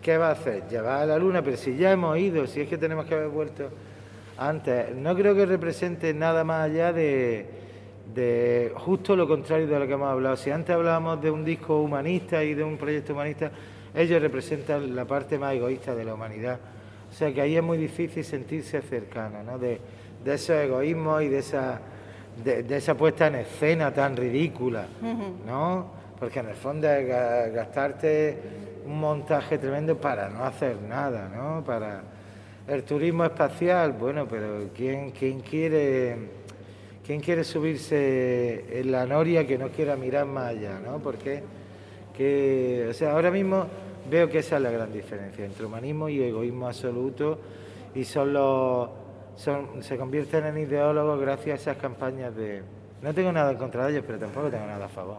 ¿qué 0.00 0.16
va 0.16 0.28
a 0.28 0.32
hacer? 0.32 0.68
Llevar 0.68 1.02
a 1.02 1.06
la 1.06 1.18
luna, 1.18 1.42
pero 1.42 1.56
si 1.56 1.76
ya 1.76 1.90
hemos 1.90 2.16
ido, 2.18 2.46
si 2.46 2.60
es 2.60 2.68
que 2.68 2.78
tenemos 2.78 3.06
que 3.06 3.14
haber 3.14 3.28
vuelto 3.28 3.70
antes, 4.36 4.94
no 4.94 5.14
creo 5.16 5.34
que 5.34 5.46
represente 5.46 6.14
nada 6.14 6.44
más 6.44 6.70
allá 6.70 6.92
de, 6.92 7.46
de 8.14 8.72
justo 8.76 9.16
lo 9.16 9.26
contrario 9.26 9.66
de 9.66 9.78
lo 9.78 9.86
que 9.86 9.94
hemos 9.94 10.08
hablado. 10.08 10.36
Si 10.36 10.50
antes 10.50 10.74
hablábamos 10.74 11.20
de 11.20 11.30
un 11.30 11.44
disco 11.44 11.80
humanista 11.80 12.44
y 12.44 12.54
de 12.54 12.62
un 12.62 12.76
proyecto 12.76 13.12
humanista, 13.14 13.50
ellos 13.94 14.22
representan 14.22 14.94
la 14.94 15.04
parte 15.04 15.38
más 15.38 15.54
egoísta 15.54 15.94
de 15.96 16.04
la 16.04 16.14
humanidad. 16.14 16.60
O 17.10 17.12
sea 17.12 17.32
que 17.32 17.40
ahí 17.40 17.56
es 17.56 17.62
muy 17.62 17.78
difícil 17.78 18.24
sentirse 18.24 18.80
cercano, 18.82 19.42
¿no? 19.42 19.58
De, 19.58 19.80
de 20.24 20.34
esos 20.34 20.56
egoísmos 20.56 21.22
y 21.22 21.28
de 21.28 21.38
esa, 21.38 21.80
de, 22.44 22.76
esa 22.76 22.94
puesta 22.94 23.28
en 23.28 23.36
escena 23.36 23.92
tan 23.92 24.16
ridícula, 24.16 24.86
¿no? 25.46 25.98
Porque 26.18 26.40
en 26.40 26.48
el 26.48 26.56
fondo 26.56 26.88
es 26.90 27.06
gastarte 27.54 28.36
un 28.84 28.98
montaje 28.98 29.58
tremendo 29.58 29.96
para 29.96 30.28
no 30.28 30.44
hacer 30.44 30.76
nada, 30.82 31.28
¿no? 31.28 31.64
Para 31.64 32.02
el 32.66 32.82
turismo 32.82 33.24
espacial, 33.24 33.92
bueno, 33.92 34.26
pero 34.28 34.70
¿quién, 34.74 35.10
quién 35.12 35.40
quiere 35.40 36.38
quién 37.06 37.20
quiere 37.20 37.42
subirse 37.42 38.80
en 38.80 38.92
la 38.92 39.06
noria 39.06 39.46
que 39.46 39.56
no 39.56 39.70
quiera 39.70 39.96
mirar 39.96 40.26
más 40.26 40.50
allá, 40.50 40.78
¿no? 40.84 40.98
Porque 40.98 41.42
que, 42.14 42.86
o 42.90 42.92
sea, 42.92 43.12
ahora 43.12 43.30
mismo 43.30 43.66
veo 44.10 44.28
que 44.28 44.38
esa 44.38 44.56
es 44.56 44.62
la 44.62 44.70
gran 44.70 44.92
diferencia 44.92 45.44
entre 45.44 45.64
humanismo 45.64 46.08
y 46.08 46.22
egoísmo 46.22 46.66
absoluto 46.66 47.38
y 47.94 48.04
son 48.04 48.32
los 48.32 48.90
se 49.80 49.96
convierten 49.96 50.46
en 50.46 50.58
ideólogos 50.58 51.20
gracias 51.20 51.60
a 51.60 51.70
esas 51.70 51.76
campañas 51.82 52.34
de... 52.34 52.62
No 53.00 53.14
tengo 53.14 53.30
nada 53.30 53.52
en 53.52 53.58
contra 53.58 53.86
de 53.86 53.92
ellos, 53.92 54.04
pero 54.04 54.18
tampoco 54.18 54.50
tengo 54.50 54.66
nada 54.66 54.86
a 54.86 54.88
favor. 54.88 55.18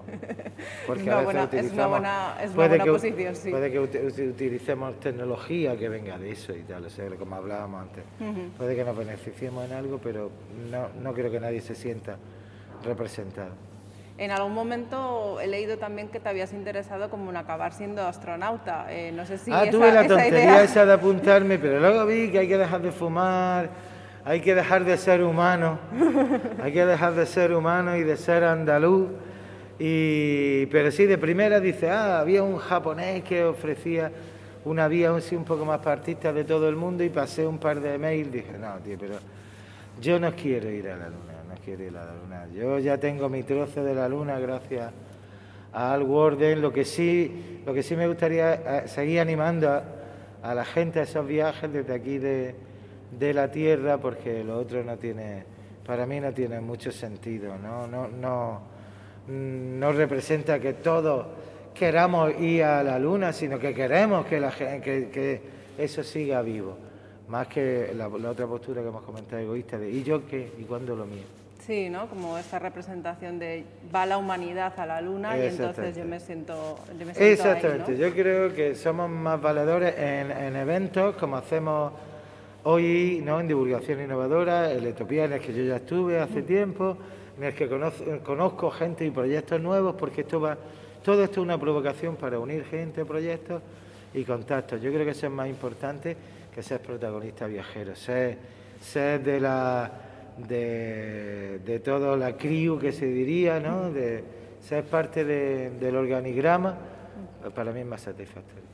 Porque 0.85 1.09
a 1.09 1.21
veces 1.21 1.67
es 1.67 1.71
una 1.71 1.87
buena, 1.87 2.37
es 2.43 2.51
una 2.51 2.67
buena 2.67 2.85
posición, 2.85 3.35
sí. 3.37 3.51
Puede 3.51 3.71
que 3.71 3.79
utilicemos 3.79 4.99
tecnología 4.99 5.77
que 5.77 5.87
venga 5.87 6.17
de 6.17 6.31
eso 6.31 6.53
y 6.53 6.63
tal, 6.63 6.85
o 6.85 6.89
sea, 6.89 7.07
como 7.11 7.35
hablábamos 7.35 7.83
antes. 7.83 8.03
Puede 8.57 8.75
que 8.75 8.83
nos 8.83 8.97
beneficiemos 8.97 9.63
en 9.63 9.71
algo, 9.71 9.97
pero 10.03 10.29
no, 10.69 10.89
no 11.01 11.13
creo 11.13 11.31
que 11.31 11.39
nadie 11.39 11.61
se 11.61 11.73
sienta 11.73 12.17
representado. 12.83 13.68
En 14.19 14.31
algún 14.31 14.53
momento 14.53 15.39
he 15.39 15.47
leído 15.47 15.77
también 15.77 16.09
que 16.09 16.19
te 16.19 16.27
habías 16.27 16.51
interesado 16.51 17.09
como 17.09 17.29
en 17.29 17.37
acabar 17.37 17.71
siendo 17.71 18.05
astronauta. 18.05 18.87
Eh, 18.89 19.13
no 19.13 19.25
sé 19.25 19.37
si 19.37 19.49
ah, 19.49 19.63
tuve 19.71 19.93
la 19.93 20.05
tontería 20.05 20.61
esa 20.65 20.85
de 20.85 20.91
apuntarme, 20.91 21.57
pero 21.57 21.79
luego 21.79 22.05
vi 22.05 22.29
que 22.29 22.39
hay 22.39 22.47
que 22.49 22.57
dejar 22.57 22.81
de 22.81 22.91
fumar, 22.91 23.69
hay 24.25 24.41
que 24.41 24.53
dejar 24.53 24.83
de 24.83 24.97
ser 24.97 25.23
humano, 25.23 25.79
hay 26.61 26.73
que 26.73 26.85
dejar 26.85 27.13
de 27.13 27.25
ser 27.25 27.53
humano 27.53 27.95
y 27.95 28.03
de 28.03 28.17
ser 28.17 28.43
andaluz. 28.43 29.07
Y, 29.79 30.65
pero 30.65 30.91
sí, 30.91 31.05
de 31.05 31.17
primera 31.17 31.61
dice, 31.61 31.89
ah, 31.89 32.19
había 32.19 32.43
un 32.43 32.57
japonés 32.57 33.23
que 33.23 33.45
ofrecía 33.45 34.11
una 34.65 34.89
vía 34.89 35.13
un, 35.13 35.21
un 35.31 35.45
poco 35.45 35.63
más 35.63 35.79
partista 35.79 36.33
de 36.33 36.43
todo 36.43 36.67
el 36.67 36.75
mundo 36.75 37.05
y 37.05 37.09
pasé 37.09 37.47
un 37.47 37.57
par 37.57 37.79
de 37.79 37.97
mails. 37.97 38.33
Dije, 38.33 38.57
no, 38.59 38.73
tío, 38.83 38.97
pero 38.99 39.15
yo 40.01 40.19
no 40.19 40.33
quiero 40.33 40.69
ir 40.69 40.89
a 40.89 40.97
la 40.97 41.05
luna, 41.05 41.28
a 41.67 41.91
la 41.91 42.13
luna. 42.15 42.47
Yo 42.53 42.79
ya 42.79 42.97
tengo 42.97 43.29
mi 43.29 43.43
trozo 43.43 43.83
de 43.83 43.93
la 43.93 44.09
luna 44.09 44.39
gracias 44.39 44.91
Al 45.73 46.03
Warden. 46.03 46.61
Lo 46.61 46.73
que 46.73 46.85
sí, 46.85 47.61
lo 47.65 47.73
que 47.73 47.83
sí 47.83 47.95
me 47.95 48.07
gustaría 48.07 48.53
eh, 48.53 48.87
seguir 48.87 49.19
animando 49.19 49.69
a, 50.41 50.53
la 50.53 50.65
gente 50.65 50.99
a 50.99 51.03
esos 51.03 51.27
viajes 51.27 51.71
desde 51.71 51.93
aquí 51.93 52.17
de 52.17 52.69
de 53.11 53.33
la 53.33 53.49
tierra 53.49 53.97
porque 53.97 54.43
lo 54.43 54.57
otro 54.59 54.83
no 54.83 54.97
tiene, 54.97 55.43
para 55.85 56.05
mí 56.05 56.19
no 56.19 56.31
tiene 56.33 56.59
mucho 56.59 56.91
sentido, 56.91 57.57
no, 57.57 57.87
no, 57.87 58.07
no, 58.07 58.61
no 59.27 59.91
representa 59.91 60.59
que 60.59 60.73
todos 60.73 61.25
queramos 61.73 62.39
ir 62.39 62.63
a 62.63 62.83
la 62.83 62.99
luna, 62.99 63.33
sino 63.33 63.57
que 63.57 63.73
queremos 63.73 64.25
que, 64.25 64.39
la, 64.39 64.51
que, 64.51 65.09
que 65.11 65.41
eso 65.77 66.03
siga 66.03 66.41
vivo, 66.41 66.77
más 67.27 67.47
que 67.47 67.93
la, 67.95 68.07
otra 68.07 68.47
postura 68.47 68.81
que 68.81 68.89
hemos 68.89 69.03
comentado 69.03 69.41
egoísta 69.41 69.77
de 69.77 69.89
¿y 69.89 70.03
yo 70.03 70.25
qué? 70.27 70.51
¿y 70.57 70.63
cuándo 70.63 70.95
lo 70.95 71.05
mío? 71.05 71.38
Sí, 71.69 71.87
¿no? 71.87 72.09
Como 72.09 72.35
esta 72.35 72.57
representación 72.57 73.37
de 73.37 73.63
va 73.93 74.03
la 74.07 74.17
humanidad 74.17 74.73
a 74.79 74.87
la 74.87 75.01
luna 75.01 75.37
y 75.37 75.45
entonces 75.45 75.95
yo 75.95 76.03
me 76.03 76.19
siento, 76.19 76.79
Exactamente, 77.15 77.95
yo 77.95 78.11
creo 78.11 78.51
que 78.55 78.73
somos 78.73 79.07
más 79.07 79.39
valedores 79.39 79.93
en, 79.95 80.31
en 80.31 80.55
eventos 80.55 81.15
como 81.17 81.37
hacemos 81.37 81.91
Hoy, 82.63 83.21
¿no? 83.23 83.39
en 83.39 83.47
divulgación 83.47 84.01
innovadora, 84.01 84.71
el 84.71 84.87
Etopía 84.87 85.25
en 85.25 85.33
el 85.33 85.39
que 85.41 85.53
yo 85.53 85.63
ya 85.63 85.75
estuve 85.75 86.19
hace 86.19 86.41
tiempo, 86.41 86.97
en 87.37 87.43
el 87.43 87.53
que 87.53 87.69
conozco, 87.69 88.71
gente 88.71 89.05
y 89.05 89.11
proyectos 89.11 89.61
nuevos, 89.61 89.93
porque 89.93 90.21
esto 90.21 90.41
va, 90.41 90.57
todo 91.03 91.23
esto 91.23 91.39
es 91.39 91.45
una 91.45 91.59
provocación 91.59 92.15
para 92.15 92.39
unir 92.39 92.65
gente, 92.65 93.05
proyectos 93.05 93.61
y 94.15 94.23
contactos. 94.23 94.81
Yo 94.81 94.91
creo 94.91 95.05
que 95.05 95.11
eso 95.11 95.27
es 95.27 95.31
más 95.31 95.47
importante 95.47 96.17
que 96.53 96.63
ser 96.63 96.81
protagonista 96.81 97.45
viajero, 97.45 97.95
ser, 97.95 98.39
ser 98.81 99.21
de 99.21 99.39
la 99.39 100.08
de, 100.47 101.59
de 101.65 101.79
toda 101.79 102.15
la 102.15 102.37
crew 102.37 102.79
que 102.79 102.91
se 102.91 103.05
diría, 103.05 103.59
¿no? 103.59 103.91
de 103.91 104.23
ser 104.61 104.83
parte 104.83 105.23
del 105.23 105.95
organigrama, 105.95 106.77
para 107.55 107.71
mí 107.71 107.81
es 107.81 107.85
más 107.85 108.01
satisfactorio. 108.01 108.69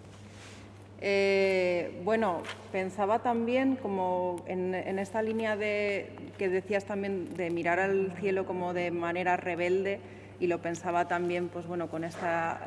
Eh, 1.02 2.02
bueno, 2.04 2.42
pensaba 2.72 3.20
también 3.20 3.76
como 3.76 4.44
en, 4.48 4.74
esta 4.74 5.22
línea 5.22 5.56
de 5.56 6.10
que 6.38 6.50
decías 6.50 6.86
también 6.86 7.34
de 7.36 7.50
mirar 7.50 7.80
al 7.80 8.14
cielo 8.20 8.46
como 8.46 8.74
de 8.74 8.92
manera 8.92 9.38
rebelde 9.38 10.00
y 10.40 10.48
lo 10.48 10.60
pensaba 10.62 11.08
también 11.08 11.48
pues 11.50 11.66
bueno 11.68 11.90
con 11.90 12.04
esta 12.04 12.60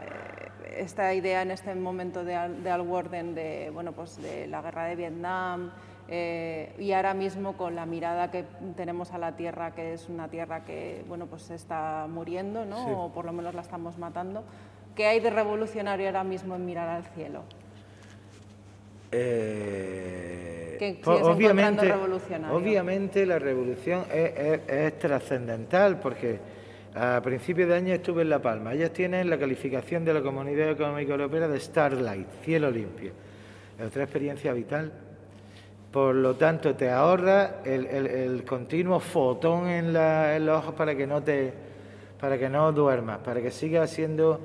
eh, 0.64 0.82
esta 0.82 1.12
idea 1.14 1.42
en 1.42 1.50
este 1.50 1.74
momento 1.74 2.24
de, 2.24 2.34
Al 2.34 2.80
Warden 2.82 3.34
de 3.34 3.70
bueno 3.72 3.92
pues 3.92 4.16
de 4.22 4.46
la 4.46 4.62
guerra 4.62 4.84
de 4.84 4.96
Vietnam 4.96 5.72
eh, 6.08 6.74
y 6.78 6.92
ahora 6.92 7.14
mismo 7.14 7.56
con 7.56 7.74
la 7.74 7.86
mirada 7.86 8.30
que 8.30 8.44
tenemos 8.76 9.12
a 9.12 9.18
la 9.18 9.36
tierra 9.36 9.74
que 9.74 9.92
es 9.92 10.08
una 10.08 10.28
tierra 10.28 10.64
que 10.64 11.04
bueno 11.08 11.26
pues 11.26 11.50
está 11.50 12.06
muriendo 12.08 12.64
¿no? 12.64 13.04
o 13.04 13.12
por 13.12 13.24
lo 13.24 13.32
menos 13.32 13.54
la 13.54 13.60
estamos 13.60 13.98
matando 13.98 14.44
¿qué 14.94 15.06
hay 15.06 15.20
de 15.20 15.30
revolucionario 15.30 16.06
ahora 16.06 16.24
mismo 16.24 16.56
en 16.56 16.66
mirar 16.66 16.88
al 16.88 17.04
cielo? 17.14 17.42
Eh, 19.10 20.78
obviamente, 21.06 21.92
obviamente 22.50 23.24
la 23.24 23.38
revolución 23.38 24.04
es, 24.12 24.98
trascendental 24.98 25.98
porque 25.98 26.38
a 26.94 27.20
principios 27.22 27.68
de 27.68 27.76
año 27.76 27.94
estuve 27.94 28.22
en 28.22 28.30
La 28.30 28.40
Palma. 28.40 28.74
Ellos 28.74 28.92
tienen 28.92 29.30
la 29.30 29.38
calificación 29.38 30.04
de 30.04 30.14
la 30.14 30.20
Comunidad 30.20 30.70
Económica 30.70 31.12
Europea 31.12 31.48
de 31.48 31.60
Starlight, 31.60 32.28
cielo 32.42 32.70
limpio. 32.70 33.12
Es 33.78 33.86
otra 33.86 34.02
experiencia 34.02 34.52
vital. 34.52 34.92
Por 35.92 36.14
lo 36.14 36.36
tanto, 36.36 36.74
te 36.74 36.90
ahorra 36.90 37.62
el, 37.64 38.44
continuo 38.44 39.00
fotón 39.00 39.68
en, 39.68 39.92
los 39.92 40.58
ojos 40.58 40.74
para 40.74 40.94
que 40.94 41.06
no 41.06 41.22
te 41.22 41.68
para 42.20 42.36
que 42.36 42.48
no 42.48 42.72
duermas, 42.72 43.18
para 43.18 43.40
que 43.40 43.50
sigas 43.52 43.90
siendo 43.90 44.40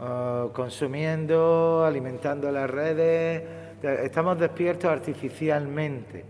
uh, 0.00 0.50
consumiendo, 0.50 1.84
alimentando 1.84 2.50
las 2.50 2.70
redes, 2.70 3.42
estamos 3.82 4.38
despiertos 4.38 4.90
artificialmente. 4.90 6.24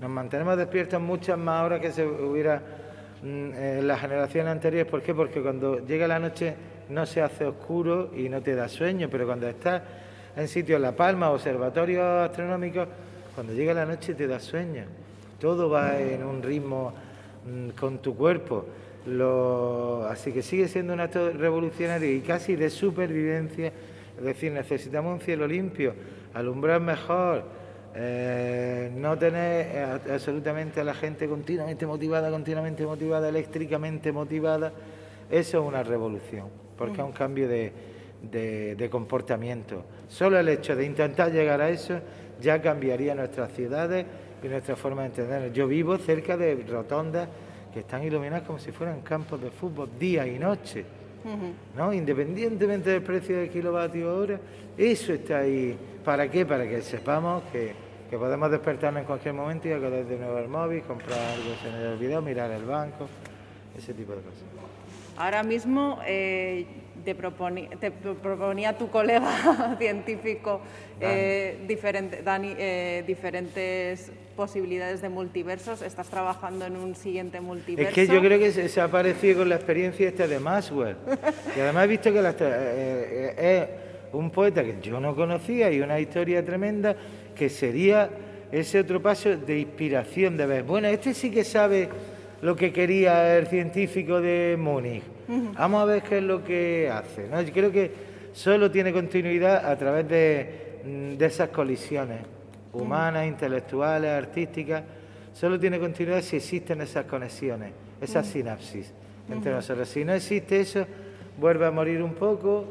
Nos 0.00 0.08
mantenemos 0.08 0.56
despiertos 0.56 1.00
muchas 1.00 1.36
más 1.36 1.64
horas 1.64 1.80
que 1.80 1.90
se 1.90 2.06
hubiera 2.06 2.62
mm, 3.22 3.52
en 3.52 3.88
las 3.88 4.00
generaciones 4.00 4.52
anteriores. 4.52 4.88
¿Por 4.88 5.02
qué? 5.02 5.12
Porque 5.12 5.42
cuando 5.42 5.80
llega 5.80 6.06
la 6.06 6.20
noche 6.20 6.54
no 6.88 7.04
se 7.04 7.20
hace 7.20 7.46
oscuro 7.46 8.10
y 8.14 8.28
no 8.28 8.40
te 8.40 8.54
da 8.54 8.68
sueño, 8.68 9.08
pero 9.10 9.26
cuando 9.26 9.48
estás 9.48 9.82
en 10.36 10.46
sitios 10.46 10.80
La 10.80 10.92
Palma, 10.92 11.30
observatorios 11.30 12.30
astronómicos, 12.30 12.88
cuando 13.34 13.52
llega 13.52 13.74
la 13.74 13.84
noche 13.84 14.14
te 14.14 14.26
da 14.26 14.38
sueño. 14.38 14.84
Todo 15.40 15.68
va 15.68 15.98
en 15.98 16.22
un 16.22 16.42
ritmo 16.42 16.92
mm, 17.46 17.70
con 17.70 17.98
tu 17.98 18.16
cuerpo. 18.16 18.64
Lo, 19.06 20.06
así 20.06 20.32
que 20.32 20.42
sigue 20.42 20.68
siendo 20.68 20.92
un 20.92 21.00
acto 21.00 21.30
revolucionario 21.30 22.10
y 22.10 22.20
casi 22.20 22.56
de 22.56 22.70
supervivencia. 22.70 23.72
Es 24.16 24.24
decir, 24.24 24.52
necesitamos 24.52 25.12
un 25.14 25.20
cielo 25.20 25.46
limpio, 25.46 25.94
alumbrar 26.32 26.80
mejor, 26.80 27.44
eh, 27.96 28.90
no 28.94 29.18
tener 29.18 29.66
eh, 29.66 30.12
absolutamente 30.12 30.80
a 30.80 30.84
la 30.84 30.94
gente 30.94 31.28
continuamente 31.28 31.84
motivada, 31.86 32.30
continuamente 32.30 32.86
motivada, 32.86 33.28
eléctricamente 33.28 34.12
motivada. 34.12 34.72
Eso 35.28 35.60
es 35.60 35.64
una 35.66 35.82
revolución, 35.82 36.46
porque 36.78 37.00
es 37.00 37.04
un 37.04 37.12
cambio 37.12 37.48
de, 37.48 37.72
de 38.22 38.88
comportamiento. 38.90 39.84
Solo 40.08 40.38
el 40.38 40.48
hecho 40.48 40.76
de 40.76 40.84
intentar 40.84 41.32
llegar 41.32 41.60
a 41.60 41.70
eso 41.70 42.00
ya 42.40 42.60
cambiaría 42.60 43.14
nuestras 43.14 43.52
ciudades 43.52 44.06
y 44.42 44.48
nuestra 44.48 44.76
forma 44.76 45.02
de 45.02 45.08
entender. 45.08 45.52
Yo 45.52 45.66
vivo 45.66 45.96
cerca 45.98 46.36
de 46.36 46.54
rotondas 46.68 47.28
que 47.72 47.80
están 47.80 48.04
iluminadas 48.04 48.46
como 48.46 48.58
si 48.58 48.70
fueran 48.70 49.00
campos 49.00 49.40
de 49.40 49.50
fútbol 49.50 49.90
día 49.98 50.26
y 50.26 50.38
noche, 50.38 50.84
¿no? 51.76 51.92
Independientemente 51.92 52.90
del 52.90 53.02
precio 53.02 53.38
del 53.38 53.50
kilovatio 53.50 54.16
hora, 54.16 54.38
eso 54.76 55.12
está 55.12 55.38
ahí. 55.38 55.76
¿Para 56.04 56.30
qué? 56.30 56.44
Para 56.44 56.68
que 56.68 56.82
sepamos 56.82 57.42
que, 57.50 57.74
podemos 58.10 58.48
despertarnos 58.48 59.00
en 59.00 59.06
cualquier 59.06 59.34
momento 59.34 59.66
y 59.66 59.72
acordar 59.72 60.04
de 60.04 60.16
nuevo 60.16 60.38
el 60.38 60.46
móvil, 60.48 60.82
comprar 60.82 61.18
algo 61.18 61.50
que 61.50 61.68
se 61.68 61.76
nos 61.76 61.94
olvidó, 61.94 62.22
mirar 62.22 62.48
el 62.52 62.64
banco, 62.64 63.08
ese 63.76 63.92
tipo 63.92 64.12
de 64.12 64.20
cosas. 64.20 64.44
Ahora 65.16 65.42
mismo 65.42 65.98
eh, 66.06 66.64
te, 67.04 67.14
proponía, 67.14 68.76
tu 68.76 68.88
colega 68.88 69.76
científico 69.78 70.60
eh, 71.00 71.58
diferente, 71.66 72.22
Dani, 72.22 72.54
eh, 72.58 73.04
diferentes 73.06 74.10
posibilidades 74.36 75.02
de 75.02 75.08
multiversos. 75.08 75.82
¿Estás 75.82 76.08
trabajando 76.08 76.66
en 76.66 76.76
un 76.76 76.94
siguiente 76.94 77.40
multiverso? 77.40 77.88
Es 77.88 77.94
que 77.94 78.12
yo 78.12 78.20
creo 78.20 78.38
que 78.38 78.68
se, 78.68 78.80
ha 78.80 78.84
aparecido 78.84 79.40
con 79.40 79.48
la 79.48 79.56
experiencia 79.56 80.08
esta 80.08 80.26
de 80.26 80.40
Maxwell. 80.40 80.96
y 81.56 81.60
además 81.60 81.84
he 81.84 81.88
visto 81.88 82.12
que 82.12 82.20
es 83.38 83.68
un 84.12 84.30
poeta 84.30 84.64
que 84.64 84.76
yo 84.80 85.00
no 85.00 85.14
conocía 85.14 85.70
y 85.70 85.80
una 85.80 86.00
historia 86.00 86.44
tremenda 86.44 86.96
que 87.34 87.48
sería 87.48 88.10
ese 88.50 88.80
otro 88.80 89.02
paso 89.02 89.36
de 89.36 89.58
inspiración, 89.58 90.36
de 90.36 90.46
ver, 90.46 90.62
bueno, 90.62 90.88
este 90.88 91.12
sí 91.12 91.30
que 91.30 91.44
sabe 91.44 91.88
lo 92.40 92.54
que 92.54 92.72
quería 92.72 93.36
el 93.36 93.46
científico 93.48 94.20
de 94.20 94.56
Múnich. 94.58 95.13
Vamos 95.28 95.82
a 95.82 95.84
ver 95.84 96.02
qué 96.02 96.18
es 96.18 96.24
lo 96.24 96.44
que 96.44 96.90
hace. 96.90 97.28
Yo 97.46 97.52
creo 97.52 97.72
que 97.72 97.90
solo 98.32 98.70
tiene 98.70 98.92
continuidad 98.92 99.64
a 99.64 99.76
través 99.76 100.08
de, 100.08 100.80
mm, 100.84 101.22
esas 101.22 101.48
colisiones 101.50 102.20
humanas, 102.72 103.26
intelectuales, 103.26 104.10
artísticas. 104.10 104.82
Solo 105.32 105.58
tiene 105.58 105.78
continuidad 105.78 106.22
si 106.22 106.36
existen 106.36 106.80
esas 106.80 107.06
conexiones, 107.06 107.72
esas 108.00 108.26
sinapsis 108.26 108.92
entre 109.30 109.52
nosotros. 109.52 109.88
Si 109.88 110.04
no 110.04 110.12
existe 110.12 110.60
eso, 110.60 110.86
vuelve 111.38 111.66
a 111.66 111.70
morir 111.70 112.02
un 112.02 112.14
poco, 112.14 112.66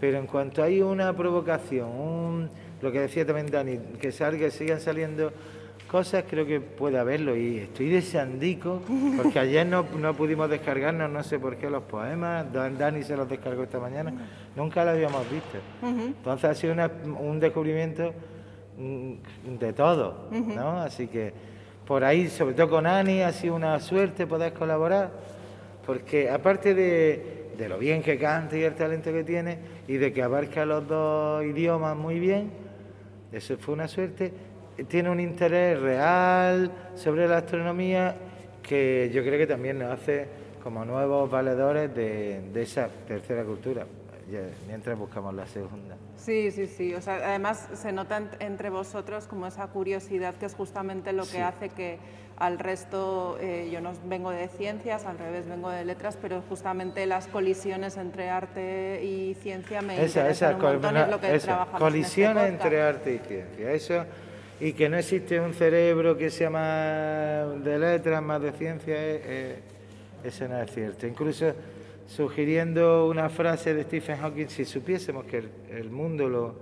pero 0.00 0.18
en 0.18 0.26
cuanto 0.26 0.62
hay 0.62 0.82
una 0.82 1.16
provocación, 1.16 2.50
lo 2.82 2.92
que 2.92 3.00
decía 3.00 3.24
también 3.24 3.50
Dani, 3.50 3.78
que 4.00 4.12
salga, 4.12 4.38
que 4.38 4.50
sigan 4.50 4.80
saliendo 4.80 5.32
cosas 5.94 6.24
creo 6.28 6.44
que 6.44 6.60
puede 6.60 6.98
haberlo 6.98 7.36
y 7.36 7.58
estoy 7.58 7.88
deseandico 7.88 8.82
porque 9.16 9.38
ayer 9.38 9.64
no, 9.64 9.84
pudimos 10.16 10.50
descargarnos, 10.50 11.08
no 11.08 11.22
sé 11.22 11.38
por 11.38 11.56
qué, 11.56 11.70
los 11.70 11.84
poemas, 11.84 12.52
Dani 12.52 13.04
se 13.04 13.16
los 13.16 13.28
descargó 13.28 13.62
esta 13.62 13.78
mañana, 13.78 14.12
nunca 14.56 14.84
lo 14.84 14.90
habíamos 14.90 15.22
visto. 15.30 15.58
Entonces 15.80 16.50
ha 16.50 16.54
sido 16.56 16.74
un 17.20 17.38
descubrimiento 17.38 18.12
mm, 18.76 19.56
de 19.60 19.72
todo, 19.72 20.30
¿no? 20.32 20.80
Así 20.80 21.06
que 21.06 21.32
por 21.86 22.02
ahí, 22.02 22.26
sobre 22.26 22.54
todo 22.54 22.70
con 22.70 22.88
Ani, 22.88 23.22
ha 23.22 23.30
sido 23.30 23.54
una 23.54 23.78
suerte 23.78 24.26
poder 24.26 24.52
colaborar, 24.52 25.12
porque 25.86 26.28
aparte 26.28 26.74
de, 26.74 27.52
de 27.56 27.68
lo 27.68 27.78
bien 27.78 28.02
que 28.02 28.18
canta 28.18 28.56
y 28.56 28.64
el 28.64 28.74
talento 28.74 29.12
que 29.12 29.22
tiene, 29.22 29.58
y 29.86 29.98
de 29.98 30.12
que 30.12 30.24
abarca 30.24 30.66
los 30.66 30.88
dos 30.88 31.44
idiomas 31.44 31.96
muy 31.96 32.18
bien, 32.18 32.50
eso 33.30 33.56
fue 33.58 33.74
una 33.74 33.86
suerte, 33.86 34.32
tiene 34.88 35.10
un 35.10 35.20
interés 35.20 35.80
real 35.80 36.70
sobre 36.96 37.28
la 37.28 37.38
astronomía 37.38 38.16
que 38.62 39.10
yo 39.12 39.22
creo 39.22 39.38
que 39.38 39.46
también 39.46 39.78
nos 39.78 39.92
hace 39.92 40.26
como 40.62 40.84
nuevos 40.84 41.30
valedores 41.30 41.94
de, 41.94 42.40
esa 42.54 42.88
tercera 43.06 43.44
cultura, 43.44 43.86
mientras 44.66 44.98
buscamos 44.98 45.34
la 45.34 45.46
segunda. 45.46 45.96
Sí, 46.16 46.50
sí, 46.50 46.66
sí. 46.66 46.94
O 46.94 47.02
sea, 47.02 47.16
además 47.16 47.68
se 47.74 47.92
nota 47.92 48.22
entre 48.40 48.70
vosotros 48.70 49.26
como 49.26 49.46
esa 49.46 49.66
curiosidad 49.66 50.34
que 50.36 50.46
es 50.46 50.54
justamente 50.54 51.12
lo 51.12 51.26
que 51.26 51.42
hace 51.42 51.68
que 51.68 51.98
al 52.38 52.58
resto, 52.58 53.36
eh, 53.40 53.68
yo 53.70 53.80
no 53.80 53.92
vengo 54.06 54.30
de 54.30 54.48
ciencias, 54.48 55.04
al 55.04 55.18
revés 55.18 55.46
vengo 55.46 55.70
de 55.70 55.84
letras, 55.84 56.18
pero 56.20 56.42
justamente 56.48 57.06
las 57.06 57.28
colisiones 57.28 57.96
entre 57.96 58.30
arte 58.30 59.04
y 59.04 59.34
ciencia 59.34 59.82
me 59.82 60.02
esa, 60.02 60.20
interesan 60.20 60.56
un 60.56 60.62
montón, 60.62 60.96
es 60.96 61.08
lo 61.08 61.20
que 61.20 61.38
trabajamos 61.38 61.80
Colisiones 61.80 62.42
en 62.48 62.54
este 62.54 62.64
entre 62.64 62.82
arte 62.82 63.14
y 63.14 63.18
ciencia, 63.18 63.70
eso 63.70 64.04
y 64.60 64.72
que 64.72 64.88
no 64.88 64.96
existe 64.96 65.40
un 65.40 65.52
cerebro 65.52 66.16
que 66.16 66.30
sea 66.30 66.50
más 66.50 67.64
de 67.64 67.78
letras, 67.78 68.22
más 68.22 68.40
de 68.40 68.52
ciencia, 68.52 68.94
eh, 68.94 69.20
eh, 69.24 69.58
eso 70.22 70.48
no 70.48 70.60
es 70.60 70.70
cierto. 70.70 71.06
Incluso 71.06 71.52
sugiriendo 72.06 73.08
una 73.08 73.28
frase 73.28 73.74
de 73.74 73.82
Stephen 73.84 74.18
Hawking, 74.18 74.48
si 74.48 74.64
supiésemos 74.64 75.24
que 75.24 75.42
el, 75.70 75.90
mundo 75.90 76.28
lo, 76.28 76.54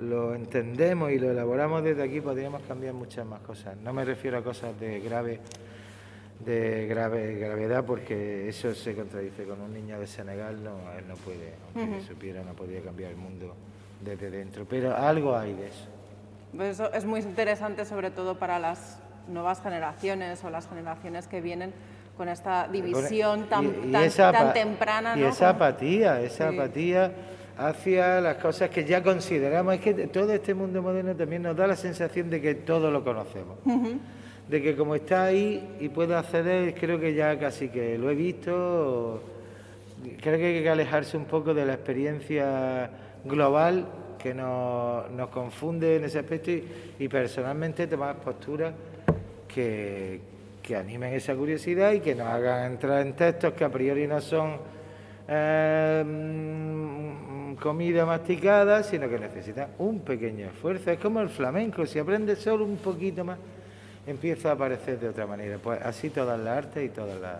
lo, 0.00 0.34
entendemos 0.34 1.12
y 1.12 1.18
lo 1.18 1.30
elaboramos 1.30 1.84
desde 1.84 2.02
aquí, 2.02 2.20
podríamos 2.20 2.62
cambiar 2.62 2.94
muchas 2.94 3.26
más 3.26 3.40
cosas. 3.40 3.76
No 3.78 3.92
me 3.92 4.04
refiero 4.04 4.38
a 4.38 4.42
cosas 4.42 4.78
de 4.80 5.00
grave 5.00 5.40
de 6.44 6.86
grave 6.88 7.38
gravedad 7.38 7.84
porque 7.84 8.48
eso 8.48 8.74
se 8.74 8.94
contradice 8.94 9.44
con 9.44 9.60
un 9.60 9.72
niño 9.72 10.00
de 10.00 10.08
Senegal 10.08 10.62
no 10.62 10.72
él 10.98 11.04
no 11.06 11.14
puede 11.14 11.52
aunque 11.76 12.04
supiera 12.04 12.42
no 12.42 12.52
podría 12.54 12.80
cambiar 12.80 13.12
el 13.12 13.16
mundo 13.16 13.54
desde 14.04 14.28
dentro 14.28 14.64
pero 14.68 14.96
algo 14.96 15.36
hay 15.36 15.52
de 15.54 15.68
eso 15.68 15.91
pues 16.56 16.80
eso 16.80 16.92
es 16.92 17.04
muy 17.04 17.20
interesante 17.20 17.84
sobre 17.84 18.10
todo 18.10 18.38
para 18.38 18.58
las 18.58 18.98
nuevas 19.28 19.62
generaciones 19.62 20.42
o 20.44 20.50
las 20.50 20.68
generaciones 20.68 21.26
que 21.26 21.40
vienen 21.40 21.72
con 22.16 22.28
esta 22.28 22.68
división 22.68 23.48
tan, 23.48 23.90
tan, 23.90 24.52
temprana. 24.52 25.16
Y 25.16 25.22
esa 25.22 25.50
apatía, 25.50 26.20
esa 26.20 26.48
apatía 26.48 27.12
hacia 27.56 28.20
las 28.20 28.36
cosas 28.36 28.70
que 28.70 28.84
ya 28.84 29.02
consideramos. 29.02 29.74
Es 29.74 29.80
que 29.80 29.94
todo 30.08 30.32
este 30.32 30.54
mundo 30.54 30.82
moderno 30.82 31.14
también 31.14 31.42
nos 31.42 31.56
da 31.56 31.66
la 31.66 31.76
sensación 31.76 32.28
de 32.30 32.40
que 32.40 32.54
todo 32.54 32.90
lo 32.90 33.02
conocemos. 33.02 33.58
De 34.48 34.62
que 34.62 34.76
como 34.76 34.94
está 34.94 35.24
ahí 35.24 35.76
y 35.80 35.88
puedo 35.88 36.16
acceder, 36.18 36.74
creo 36.74 37.00
que 37.00 37.14
ya 37.14 37.38
casi 37.38 37.68
que 37.68 37.96
lo 37.96 38.10
he 38.10 38.14
visto. 38.14 39.22
Creo 40.20 40.38
que 40.38 40.46
hay 40.46 40.62
que 40.62 40.68
alejarse 40.68 41.16
un 41.16 41.24
poco 41.24 41.54
de 41.54 41.64
la 41.64 41.74
experiencia 41.74 42.90
global 43.24 43.86
que 44.22 44.32
nos, 44.32 45.10
nos 45.10 45.28
confunde 45.30 45.96
en 45.96 46.04
ese 46.04 46.20
aspecto 46.20 46.50
y, 46.98 47.08
personalmente 47.08 47.86
tomar 47.88 48.16
posturas 48.16 48.72
que, 49.48 50.20
que, 50.62 50.76
animen 50.76 51.12
esa 51.14 51.34
curiosidad 51.34 51.92
y 51.92 52.00
que 52.00 52.14
nos 52.14 52.28
hagan 52.28 52.72
entrar 52.72 53.04
en 53.04 53.14
textos 53.14 53.52
que 53.54 53.64
a 53.64 53.68
priori 53.68 54.06
no 54.06 54.20
son 54.20 54.58
eh, 55.28 56.04
comida 57.60 58.06
masticada, 58.06 58.82
sino 58.82 59.08
que 59.08 59.18
necesitan 59.18 59.70
un 59.78 60.00
pequeño 60.00 60.46
esfuerzo. 60.46 60.90
Es 60.92 60.98
como 61.00 61.20
el 61.20 61.28
flamenco, 61.28 61.84
si 61.84 61.98
aprendes 61.98 62.38
solo 62.38 62.64
un 62.64 62.76
poquito 62.76 63.24
más, 63.24 63.38
empieza 64.06 64.50
a 64.50 64.52
aparecer 64.52 65.00
de 65.00 65.08
otra 65.08 65.26
manera. 65.26 65.58
Pues 65.58 65.80
así 65.82 66.10
todas 66.10 66.38
las 66.38 66.58
artes 66.58 66.84
y 66.84 66.88
todas 66.90 67.20
las 67.20 67.38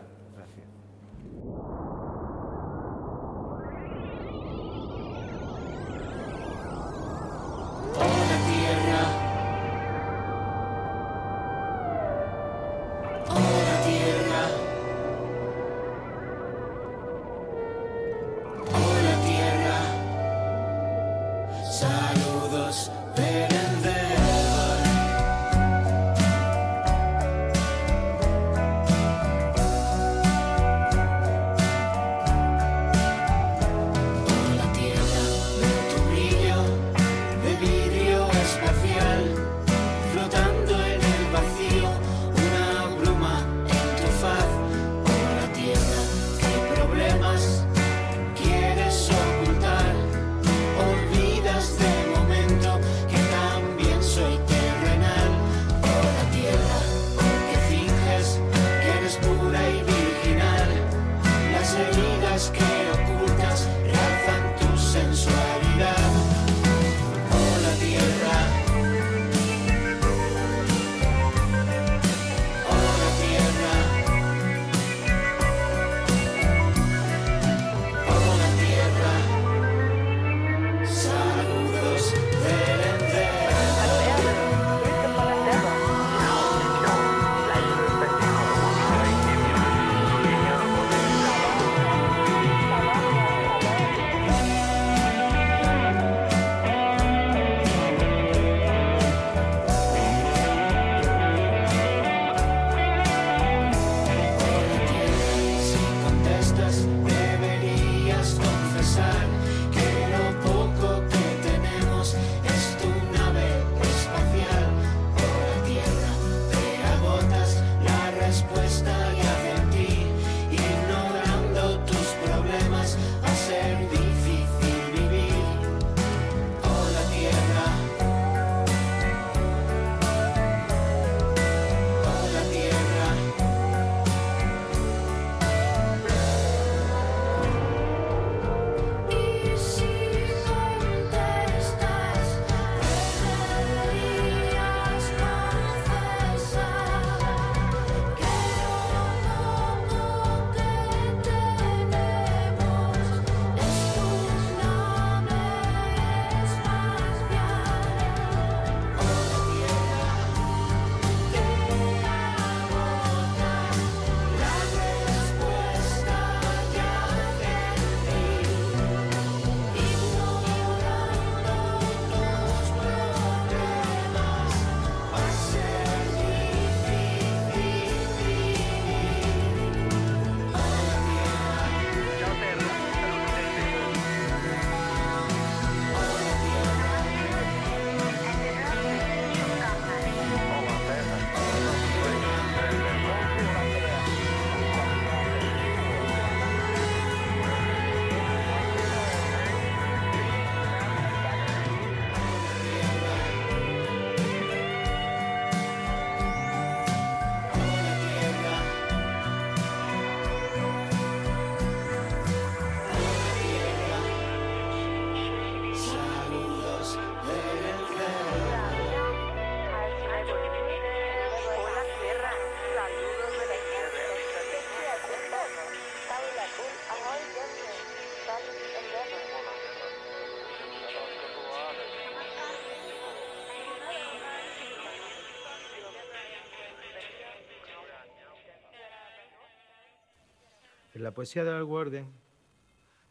La 241.02 241.12
poesía 241.12 241.42
de 241.42 241.50
Al 241.50 241.64
Warden, 241.64 242.06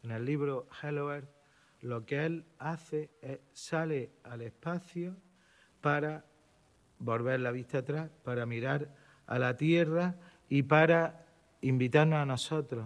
en 0.04 0.12
el 0.12 0.24
libro 0.24 0.66
Hello 0.82 1.14
Earth, 1.14 1.28
lo 1.82 2.06
que 2.06 2.26
él 2.26 2.46
hace 2.58 3.10
es 3.22 3.40
sale 3.52 4.14
al 4.24 4.42
espacio 4.44 5.18
para 5.82 6.24
volver 7.00 7.42
la 7.42 7.52
vista 7.52 7.80
atrás, 7.80 8.10
para 8.24 8.46
mirar 8.46 8.96
a 9.28 9.40
la 9.40 9.58
tierra 9.58 10.16
y 10.48 10.64
para 10.64 11.26
invitarnos 11.60 12.20
a 12.20 12.26
nosotros 12.26 12.86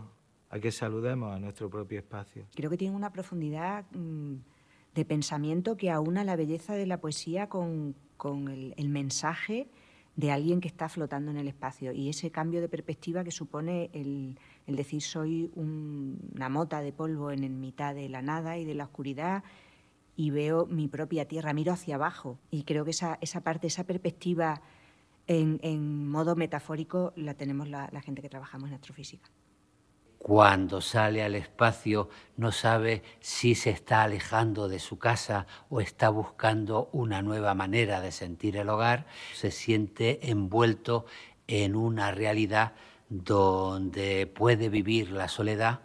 a 0.49 0.59
que 0.59 0.71
saludemos 0.71 1.35
a 1.35 1.39
nuestro 1.39 1.69
propio 1.69 1.99
espacio. 1.99 2.47
Creo 2.55 2.71
que 2.71 2.77
tiene 2.77 2.95
una 2.95 3.11
profundidad 3.11 3.85
mm, 3.91 4.37
de 4.95 5.05
pensamiento 5.05 5.77
que 5.77 5.91
aúna 5.91 6.23
la 6.23 6.35
belleza 6.35 6.73
de 6.73 6.87
la 6.87 6.99
poesía 6.99 7.47
con, 7.47 7.93
el, 8.25 8.89
mensaje 8.89 9.69
de 10.15 10.31
alguien 10.31 10.61
que 10.61 10.67
está 10.67 10.87
flotando 10.87 11.31
en 11.31 11.37
el 11.37 11.47
espacio 11.47 11.91
y 11.91 12.09
ese 12.09 12.31
cambio 12.31 12.61
de 12.61 12.69
perspectiva 12.69 13.23
que 13.23 13.31
supone 13.31 13.89
el, 13.93 14.37
decir 14.67 15.01
soy 15.01 15.51
una 15.55 16.49
mota 16.49 16.81
de 16.81 16.93
polvo 16.93 17.31
en 17.31 17.59
mitad 17.59 17.93
de 17.93 18.07
la 18.07 18.21
nada 18.21 18.57
y 18.57 18.65
de 18.65 18.75
la 18.75 18.85
oscuridad 18.85 19.43
y 20.15 20.29
veo 20.29 20.65
mi 20.67 20.87
propia 20.87 21.27
tierra, 21.27 21.53
miro 21.53 21.73
hacia 21.73 21.95
abajo 21.95 22.39
y 22.49 22.63
creo 22.63 22.85
que 22.85 22.91
esa, 22.91 23.17
esa 23.19 23.41
parte, 23.41 23.67
esa 23.67 23.83
perspectiva 23.83 24.61
en, 25.27 26.07
modo 26.07 26.35
metafórico 26.35 27.11
la 27.15 27.33
tenemos 27.33 27.67
la, 27.67 27.89
la 27.91 28.01
gente 28.01 28.21
que 28.21 28.29
trabajamos 28.29 28.69
en 28.69 28.75
astrofísica. 28.75 29.29
Cuando 30.25 30.81
sale 30.81 31.21
al 31.21 31.35
espacio 31.35 32.09
no 32.35 32.51
sabe 32.51 33.03
si 33.19 33.53
se 33.53 33.69
está 33.69 34.01
alejando 34.01 34.67
de 34.67 34.79
su 34.79 34.97
casa 34.97 35.45
o 35.69 35.81
está 35.81 36.09
buscando 36.09 36.89
una 36.93 37.21
nueva 37.21 37.53
manera 37.53 38.01
de 38.01 38.11
sentir 38.11 38.57
el 38.57 38.69
hogar, 38.69 39.05
se 39.35 39.51
siente 39.51 40.31
envuelto 40.31 41.05
en 41.45 41.75
una 41.75 42.09
realidad 42.09 42.73
donde 43.07 44.25
puede 44.25 44.69
vivir 44.69 45.11
la 45.11 45.27
soledad, 45.27 45.81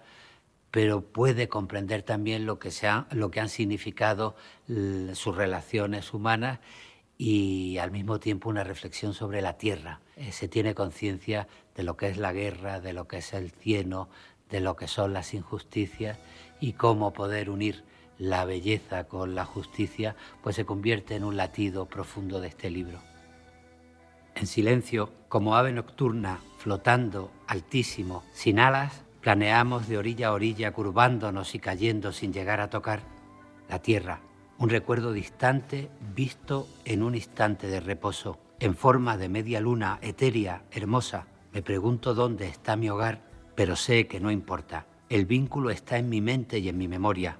pero 0.70 1.03
puede 1.03 1.48
comprender 1.48 2.03
también 2.03 2.46
lo 2.46 2.59
que, 2.59 2.70
lo 3.11 3.31
que 3.31 3.40
han 3.40 3.50
significado 3.50 4.37
sus 5.12 5.37
relaciones 5.37 6.14
humanas 6.14 6.61
y 7.22 7.76
al 7.76 7.90
mismo 7.90 8.18
tiempo 8.18 8.48
una 8.48 8.64
reflexión 8.64 9.12
sobre 9.12 9.42
la 9.42 9.59
tierra. 9.59 10.00
Eh, 10.16 10.33
se 10.33 10.48
tiene 10.48 10.74
conciencia 10.74 11.48
de 11.76 11.83
lo 11.83 11.94
que 11.94 12.09
es 12.09 12.16
la 12.16 12.33
guerra, 12.33 12.81
de 12.81 12.94
lo 12.94 13.07
que 13.09 13.18
es 13.18 13.35
el 13.35 13.50
cieno, 13.50 14.09
de 14.50 14.60
lo 14.60 14.76
que 14.76 14.88
son 14.88 15.12
las 15.12 15.34
injusticias 15.34 16.18
y 16.60 16.72
cómo 16.72 17.12
poder 17.12 17.50
unir 17.50 17.84
la 18.18 18.44
belleza 18.44 19.04
con 19.04 19.34
la 19.34 19.44
justicia, 19.44 20.14
pues 20.42 20.56
se 20.56 20.66
convierte 20.66 21.16
en 21.16 21.24
un 21.24 21.36
latido 21.36 21.86
profundo 21.86 22.40
de 22.40 22.48
este 22.48 22.68
libro. 22.68 23.00
En 24.34 24.46
silencio, 24.46 25.10
como 25.28 25.56
ave 25.56 25.72
nocturna, 25.72 26.40
flotando 26.58 27.30
altísimo, 27.46 28.22
sin 28.32 28.58
alas, 28.58 29.04
planeamos 29.20 29.88
de 29.88 29.98
orilla 29.98 30.28
a 30.28 30.32
orilla, 30.32 30.72
curvándonos 30.72 31.54
y 31.54 31.58
cayendo 31.58 32.12
sin 32.12 32.32
llegar 32.32 32.60
a 32.60 32.70
tocar 32.70 33.00
la 33.68 33.80
tierra, 33.80 34.20
un 34.58 34.68
recuerdo 34.68 35.12
distante 35.12 35.90
visto 36.14 36.68
en 36.84 37.02
un 37.02 37.14
instante 37.14 37.66
de 37.66 37.80
reposo, 37.80 38.38
en 38.58 38.74
forma 38.74 39.16
de 39.16 39.30
media 39.30 39.60
luna 39.60 39.98
etérea, 40.02 40.64
hermosa. 40.70 41.26
Me 41.52 41.62
pregunto 41.62 42.14
dónde 42.14 42.46
está 42.46 42.76
mi 42.76 42.90
hogar, 42.90 43.29
pero 43.61 43.77
sé 43.77 44.07
que 44.07 44.20
no 44.20 44.31
importa. 44.31 44.87
El 45.11 45.27
vínculo 45.27 45.68
está 45.68 45.99
en 45.99 46.09
mi 46.09 46.23
mente 46.23 46.61
y 46.61 46.70
en 46.70 46.79
mi 46.79 46.88
memoria. 46.88 47.37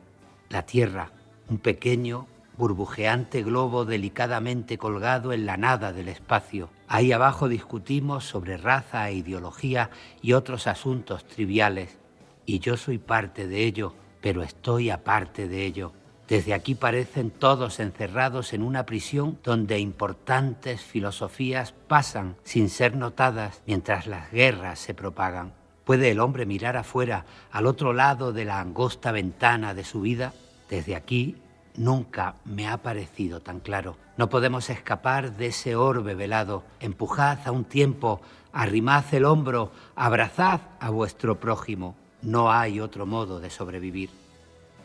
La 0.51 0.67
tierra, 0.67 1.13
un 1.49 1.57
pequeño, 1.57 2.27
burbujeante 2.59 3.43
globo 3.43 3.87
delicadamente 3.87 4.77
colgado 4.77 5.33
en 5.33 5.47
la 5.47 5.57
nada 5.57 5.95
del 5.95 6.09
espacio. 6.09 6.69
Ahí 6.89 7.11
abajo 7.13 7.49
discutimos 7.49 8.27
sobre 8.27 8.59
raza 8.59 9.09
e 9.09 9.15
ideología 9.15 9.89
y 10.21 10.35
otros 10.35 10.67
asuntos 10.67 11.25
triviales. 11.25 11.97
Y 12.45 12.59
yo 12.59 12.77
soy 12.77 12.99
parte 12.99 13.49
de 13.49 13.65
ello, 13.65 13.95
pero 14.21 14.43
estoy 14.43 14.91
aparte 14.91 15.49
de 15.49 15.65
ello. 15.65 15.95
Desde 16.29 16.53
aquí 16.53 16.75
parecen 16.75 17.31
todos 17.31 17.81
encerrados 17.81 18.53
en 18.53 18.63
una 18.63 18.85
prisión 18.85 19.39
donde 19.43 19.79
importantes 19.79 20.83
filosofías 20.83 21.73
pasan 21.89 22.37
sin 22.45 22.69
ser 22.69 22.95
notadas 22.95 23.63
mientras 23.67 24.07
las 24.07 24.31
guerras 24.31 24.81
se 24.81 24.93
propagan. 24.93 25.59
¿Puede 25.91 26.13
el 26.13 26.21
hombre 26.21 26.47
mirar 26.47 26.77
afuera, 26.77 27.25
al 27.51 27.67
otro 27.67 27.93
lado 27.93 28.33
de 28.33 28.45
la 28.45 28.61
angosta 28.61 29.11
ventana 29.11 29.75
de 29.75 29.83
su 29.83 30.01
vida? 30.03 30.33
Desde 30.69 30.95
aquí 30.95 31.39
nunca 31.77 32.37
me 32.45 32.69
ha 32.69 32.77
parecido 32.77 33.41
tan 33.41 33.59
claro. 33.59 33.97
No 34.17 34.31
podemos 34.31 34.71
escapar 34.71 35.37
de 35.37 35.49
ese 35.49 35.75
orbe 35.75 36.15
velado. 36.15 36.63
Empujad 36.79 37.39
a 37.45 37.51
un 37.51 37.65
tiempo, 37.65 38.21
arrimad 38.53 39.05
el 39.11 39.25
hombro, 39.25 39.73
abrazad 39.97 40.61
a 40.79 40.91
vuestro 40.91 41.41
prójimo. 41.41 41.97
No 42.23 42.53
hay 42.53 42.79
otro 42.79 43.05
modo 43.05 43.41
de 43.41 43.51
sobrevivir. 43.51 44.11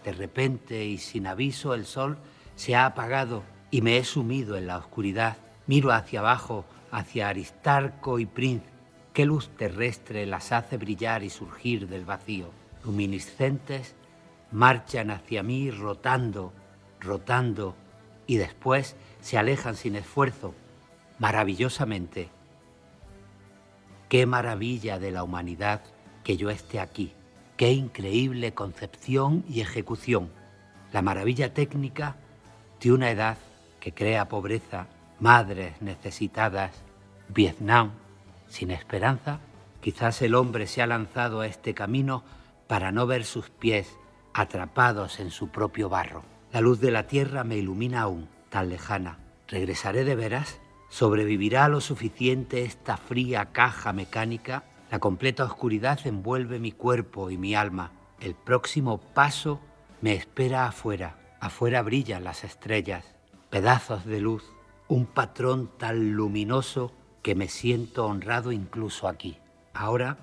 De 0.04 0.12
repente 0.12 0.86
y 0.86 0.98
sin 0.98 1.28
aviso 1.28 1.76
el 1.76 1.86
sol 1.86 2.18
se 2.56 2.76
ha 2.76 2.88
apagado 2.88 3.44
y 3.70 3.82
me 3.82 3.98
he 3.98 4.04
sumido 4.04 4.58
en 4.58 4.66
la 4.66 4.80
oscuridad. 4.80 5.38
Miro 5.68 5.92
hacia 5.92 6.22
abajo, 6.22 6.66
hacia 6.90 7.30
Aristarco 7.30 8.18
y 8.18 8.26
Prince. 8.26 8.75
Qué 9.16 9.26
luz 9.26 9.48
terrestre 9.48 10.26
las 10.26 10.52
hace 10.52 10.76
brillar 10.76 11.24
y 11.24 11.30
surgir 11.30 11.88
del 11.88 12.04
vacío. 12.04 12.50
Luminiscentes 12.84 13.96
marchan 14.52 15.10
hacia 15.10 15.42
mí 15.42 15.72
rotando 15.72 16.52
rotando 17.00 17.76
y 18.28 18.36
después 18.36 18.98
se 19.22 19.38
alejan 19.38 19.78
sin 19.78 19.96
esfuerzo, 19.96 20.54
maravillosamente. 21.18 22.28
Qué 24.10 24.26
maravilla 24.26 25.00
de 25.00 25.12
la 25.12 25.24
humanidad 25.24 25.82
que 26.26 26.36
yo 26.36 26.50
esté 26.50 26.82
aquí, 26.82 27.14
qué 27.56 27.72
increíble 27.72 28.54
concepción 28.54 29.46
y 29.48 29.62
ejecución, 29.62 30.30
la 30.92 31.02
maravilla 31.02 31.54
técnica 31.54 32.18
de 32.82 32.92
una 32.92 33.12
edad 33.12 33.38
que 33.80 33.94
crea 33.94 34.28
pobreza, 34.28 34.88
madres 35.22 35.82
necesitadas, 35.82 36.74
Vietnam 37.30 37.92
sin 38.56 38.72
esperanza, 38.72 39.42
quizás 39.82 40.22
el 40.22 40.34
hombre 40.34 40.66
se 40.66 40.82
ha 40.82 40.88
lanzado 40.88 41.42
a 41.42 41.48
este 41.48 41.74
camino 41.74 42.24
para 42.68 42.92
no 42.92 43.06
ver 43.06 43.26
sus 43.26 43.50
pies 43.50 43.98
atrapados 44.34 45.20
en 45.20 45.30
su 45.30 45.50
propio 45.50 45.90
barro. 45.90 46.24
La 46.54 46.62
luz 46.62 46.80
de 46.80 46.90
la 46.90 47.06
tierra 47.06 47.44
me 47.44 47.58
ilumina 47.58 48.02
aún, 48.02 48.30
tan 48.50 48.70
lejana. 48.70 49.20
¿Regresaré 49.50 50.06
de 50.06 50.16
veras? 50.16 50.62
¿Sobrevivirá 50.88 51.68
lo 51.68 51.82
suficiente 51.82 52.64
esta 52.64 52.96
fría 52.96 53.52
caja 53.52 53.92
mecánica? 53.92 54.64
La 54.90 55.00
completa 55.00 55.44
oscuridad 55.44 56.00
envuelve 56.06 56.58
mi 56.60 56.72
cuerpo 56.72 57.30
y 57.30 57.38
mi 57.38 57.56
alma. 57.56 57.92
El 58.22 58.36
próximo 58.36 59.00
paso 59.00 59.60
me 60.00 60.14
espera 60.14 60.66
afuera. 60.66 61.18
Afuera 61.42 61.82
brillan 61.82 62.24
las 62.24 62.46
estrellas, 62.46 63.16
pedazos 63.50 64.06
de 64.06 64.22
luz, 64.22 64.44
un 64.88 65.06
patrón 65.06 65.70
tan 65.78 66.14
luminoso 66.14 66.94
que 67.26 67.34
me 67.34 67.48
siento 67.48 68.06
honrado 68.06 68.52
incluso 68.52 69.08
aquí. 69.08 69.40
Ahora 69.74 70.20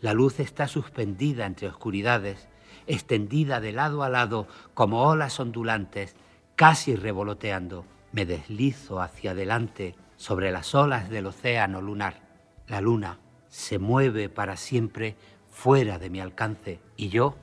la 0.00 0.14
luz 0.14 0.40
está 0.40 0.66
suspendida 0.66 1.46
entre 1.46 1.68
oscuridades 1.68 2.48
extendida 2.88 3.60
de 3.60 3.70
lado 3.70 4.02
a 4.02 4.08
lado 4.08 4.48
como 4.74 5.04
olas 5.04 5.38
ondulantes, 5.38 6.16
casi 6.56 6.96
revoloteando. 6.96 7.84
Me 8.10 8.26
deslizo 8.26 9.00
hacia 9.00 9.30
adelante 9.30 9.94
sobre 10.16 10.50
las 10.50 10.74
olas 10.74 11.08
del 11.08 11.26
océano 11.26 11.80
lunar. 11.80 12.22
La 12.66 12.80
luna 12.80 13.20
se 13.46 13.78
mueve 13.78 14.28
para 14.28 14.56
siempre 14.56 15.14
fuera 15.48 16.00
de 16.00 16.10
mi 16.10 16.18
alcance 16.18 16.80
y 16.96 17.10
yo 17.10 17.36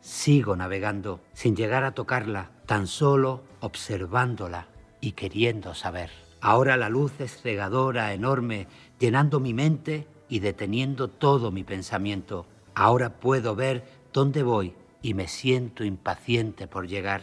sigo 0.00 0.56
navegando 0.56 1.20
sin 1.34 1.56
llegar 1.56 1.84
a 1.84 1.92
tocarla, 1.92 2.52
tan 2.64 2.86
solo 2.86 3.44
observándola 3.60 4.68
y 5.02 5.12
queriendo 5.12 5.74
saber. 5.74 6.23
Ahora 6.44 6.76
la 6.76 6.90
luz 6.90 7.20
es 7.20 7.40
cegadora, 7.40 8.12
enorme, 8.12 8.66
llenando 8.98 9.40
mi 9.40 9.54
mente 9.54 10.06
y 10.28 10.40
deteniendo 10.40 11.08
todo 11.08 11.50
mi 11.50 11.64
pensamiento. 11.64 12.44
Ahora 12.74 13.14
puedo 13.14 13.56
ver 13.56 14.04
¿Dónde 14.12 14.42
voy? 14.42 14.74
Y 15.00 15.14
me 15.14 15.26
siento 15.26 15.84
impaciente 15.84 16.66
por 16.66 16.86
llegar. 16.86 17.22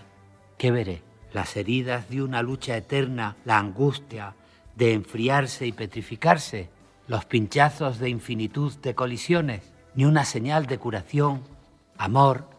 ¿Qué 0.57 0.71
veré? 0.71 1.03
Las 1.33 1.55
heridas 1.55 2.09
de 2.09 2.23
una 2.23 2.41
lucha 2.41 2.75
eterna, 2.75 3.37
la 3.45 3.59
angustia 3.59 4.33
de 4.75 4.93
enfriarse 4.93 5.67
y 5.67 5.71
petrificarse, 5.71 6.71
los 7.07 7.23
pinchazos 7.25 7.99
de 7.99 8.09
infinitud 8.09 8.73
de 8.81 8.95
colisiones, 8.95 9.71
ni 9.93 10.03
una 10.03 10.25
señal 10.25 10.65
de 10.65 10.79
curación, 10.79 11.43
amor, 11.95 12.49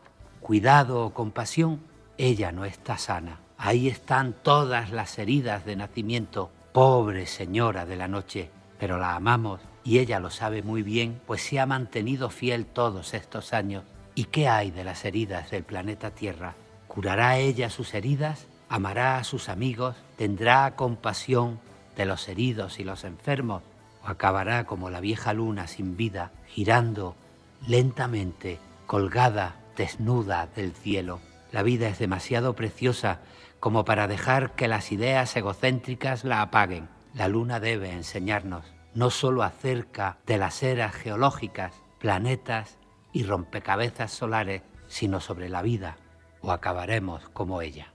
cuidado 0.40 1.04
o 1.04 1.12
compasión. 1.12 1.80
Ella 2.18 2.52
no 2.52 2.64
está 2.64 2.98
sana. 2.98 3.41
Ahí 3.64 3.86
están 3.86 4.32
todas 4.32 4.90
las 4.90 5.20
heridas 5.20 5.64
de 5.64 5.76
nacimiento. 5.76 6.50
Pobre 6.72 7.26
señora 7.26 7.86
de 7.86 7.94
la 7.94 8.08
noche, 8.08 8.50
pero 8.76 8.98
la 8.98 9.14
amamos 9.14 9.60
y 9.84 10.00
ella 10.00 10.18
lo 10.18 10.30
sabe 10.30 10.64
muy 10.64 10.82
bien, 10.82 11.20
pues 11.28 11.42
se 11.42 11.60
ha 11.60 11.66
mantenido 11.66 12.28
fiel 12.28 12.66
todos 12.66 13.14
estos 13.14 13.52
años. 13.52 13.84
¿Y 14.16 14.24
qué 14.24 14.48
hay 14.48 14.72
de 14.72 14.82
las 14.82 15.04
heridas 15.04 15.52
del 15.52 15.62
planeta 15.62 16.10
Tierra? 16.10 16.56
¿Curará 16.88 17.38
ella 17.38 17.70
sus 17.70 17.94
heridas? 17.94 18.48
¿Amará 18.68 19.18
a 19.18 19.22
sus 19.22 19.48
amigos? 19.48 19.94
¿Tendrá 20.16 20.74
compasión 20.74 21.60
de 21.96 22.04
los 22.04 22.28
heridos 22.28 22.80
y 22.80 22.84
los 22.84 23.04
enfermos? 23.04 23.62
¿O 24.02 24.08
acabará 24.08 24.64
como 24.64 24.90
la 24.90 24.98
vieja 24.98 25.34
luna 25.34 25.68
sin 25.68 25.96
vida, 25.96 26.32
girando 26.48 27.14
lentamente, 27.68 28.58
colgada, 28.88 29.54
desnuda 29.76 30.48
del 30.56 30.72
cielo. 30.72 31.20
La 31.52 31.62
vida 31.62 31.86
es 31.86 31.98
demasiado 31.98 32.54
preciosa 32.56 33.20
como 33.62 33.84
para 33.84 34.08
dejar 34.08 34.56
que 34.56 34.66
las 34.66 34.90
ideas 34.90 35.36
egocéntricas 35.36 36.24
la 36.24 36.42
apaguen. 36.42 36.88
La 37.14 37.28
luna 37.28 37.60
debe 37.60 37.92
enseñarnos 37.92 38.64
no 38.92 39.08
solo 39.10 39.44
acerca 39.44 40.18
de 40.26 40.36
las 40.36 40.64
eras 40.64 40.96
geológicas, 40.96 41.72
planetas 42.00 42.76
y 43.12 43.22
rompecabezas 43.22 44.10
solares, 44.10 44.62
sino 44.88 45.20
sobre 45.20 45.48
la 45.48 45.62
vida, 45.62 45.96
o 46.40 46.50
acabaremos 46.50 47.28
como 47.28 47.62
ella. 47.62 47.94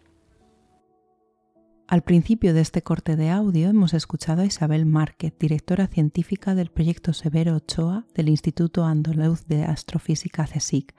Al 1.90 2.02
principio 2.02 2.54
de 2.54 2.62
este 2.62 2.82
corte 2.82 3.18
de 3.18 3.30
audio 3.30 3.68
hemos 3.68 3.94
escuchado 3.94 4.44
a 4.44 4.46
Isabel 4.46 4.86
Márquez, 4.86 5.34
directora 5.38 5.88
científica 5.88 6.56
del 6.56 6.72
proyecto 6.72 7.12
Severo 7.12 7.58
Ochoa 7.58 8.06
del 8.16 8.30
Instituto 8.30 8.86
Andaluz 8.86 9.46
de 9.48 9.66
Astrofísica 9.66 10.46
CSIC. 10.46 10.96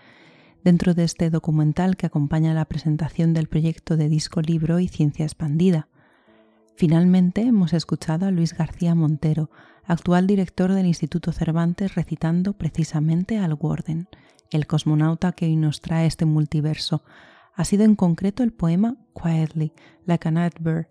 Dentro 0.64 0.94
de 0.94 1.04
este 1.04 1.30
documental 1.30 1.96
que 1.96 2.06
acompaña 2.06 2.52
la 2.52 2.64
presentación 2.64 3.32
del 3.32 3.48
proyecto 3.48 3.96
de 3.96 4.08
disco 4.08 4.40
libro 4.40 4.80
y 4.80 4.88
ciencia 4.88 5.24
expandida. 5.24 5.88
Finalmente 6.76 7.42
hemos 7.42 7.72
escuchado 7.72 8.26
a 8.26 8.30
Luis 8.30 8.54
García 8.54 8.94
Montero, 8.94 9.50
actual 9.84 10.26
director 10.26 10.72
del 10.72 10.86
Instituto 10.86 11.32
Cervantes, 11.32 11.94
recitando 11.94 12.52
precisamente 12.52 13.38
al 13.38 13.54
Warden, 13.54 14.08
el 14.50 14.66
cosmonauta 14.66 15.32
que 15.32 15.46
hoy 15.46 15.56
nos 15.56 15.80
trae 15.80 16.06
este 16.06 16.24
multiverso. 16.24 17.02
Ha 17.54 17.64
sido 17.64 17.84
en 17.84 17.96
concreto 17.96 18.42
el 18.42 18.52
poema 18.52 18.96
Quietly, 19.20 19.72
like 20.06 20.28
a 20.28 20.30
night 20.30 20.54
bird, 20.60 20.86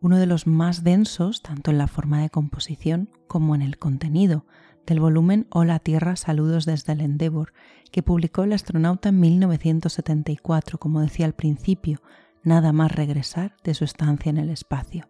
uno 0.00 0.18
de 0.18 0.26
los 0.26 0.46
más 0.46 0.82
densos 0.84 1.42
tanto 1.42 1.70
en 1.70 1.78
la 1.78 1.86
forma 1.86 2.22
de 2.22 2.30
composición 2.30 3.08
como 3.28 3.54
en 3.54 3.62
el 3.62 3.78
contenido, 3.78 4.46
del 4.86 5.00
volumen 5.00 5.46
Hola 5.50 5.78
Tierra, 5.78 6.16
saludos 6.16 6.66
desde 6.66 6.92
el 6.92 7.00
Endeavour, 7.00 7.52
que 7.90 8.02
publicó 8.02 8.44
el 8.44 8.52
astronauta 8.52 9.10
en 9.10 9.20
1974, 9.20 10.78
como 10.78 11.00
decía 11.00 11.26
al 11.26 11.34
principio, 11.34 12.00
nada 12.42 12.72
más 12.72 12.92
regresar 12.92 13.56
de 13.62 13.74
su 13.74 13.84
estancia 13.84 14.30
en 14.30 14.38
el 14.38 14.50
espacio. 14.50 15.08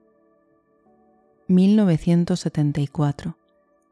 1974. 1.48 3.38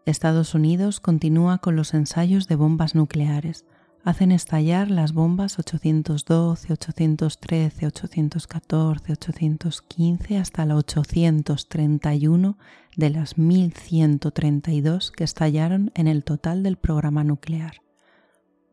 Estados 0.07 0.55
Unidos 0.55 1.01
continúa 1.01 1.59
con 1.59 1.77
los 1.77 1.95
ensayos 1.95 2.49
de 2.49 2.57
bombas 2.57 2.95
nucleares. 2.95 3.67
Hacen 4.03 4.33
estallar 4.33 4.91
las 4.91 5.13
bombas 5.13 5.59
812, 5.59 6.73
813, 6.73 7.87
814, 7.87 9.13
815 9.13 10.39
hasta 10.39 10.65
la 10.65 10.77
831 10.77 12.57
de 12.97 13.11
las 13.11 13.37
1132 13.37 15.11
que 15.11 15.25
estallaron 15.25 15.93
en 15.95 16.09
el 16.09 16.25
total 16.25 16.63
del 16.63 16.79
programa 16.79 17.25
nuclear. 17.25 17.83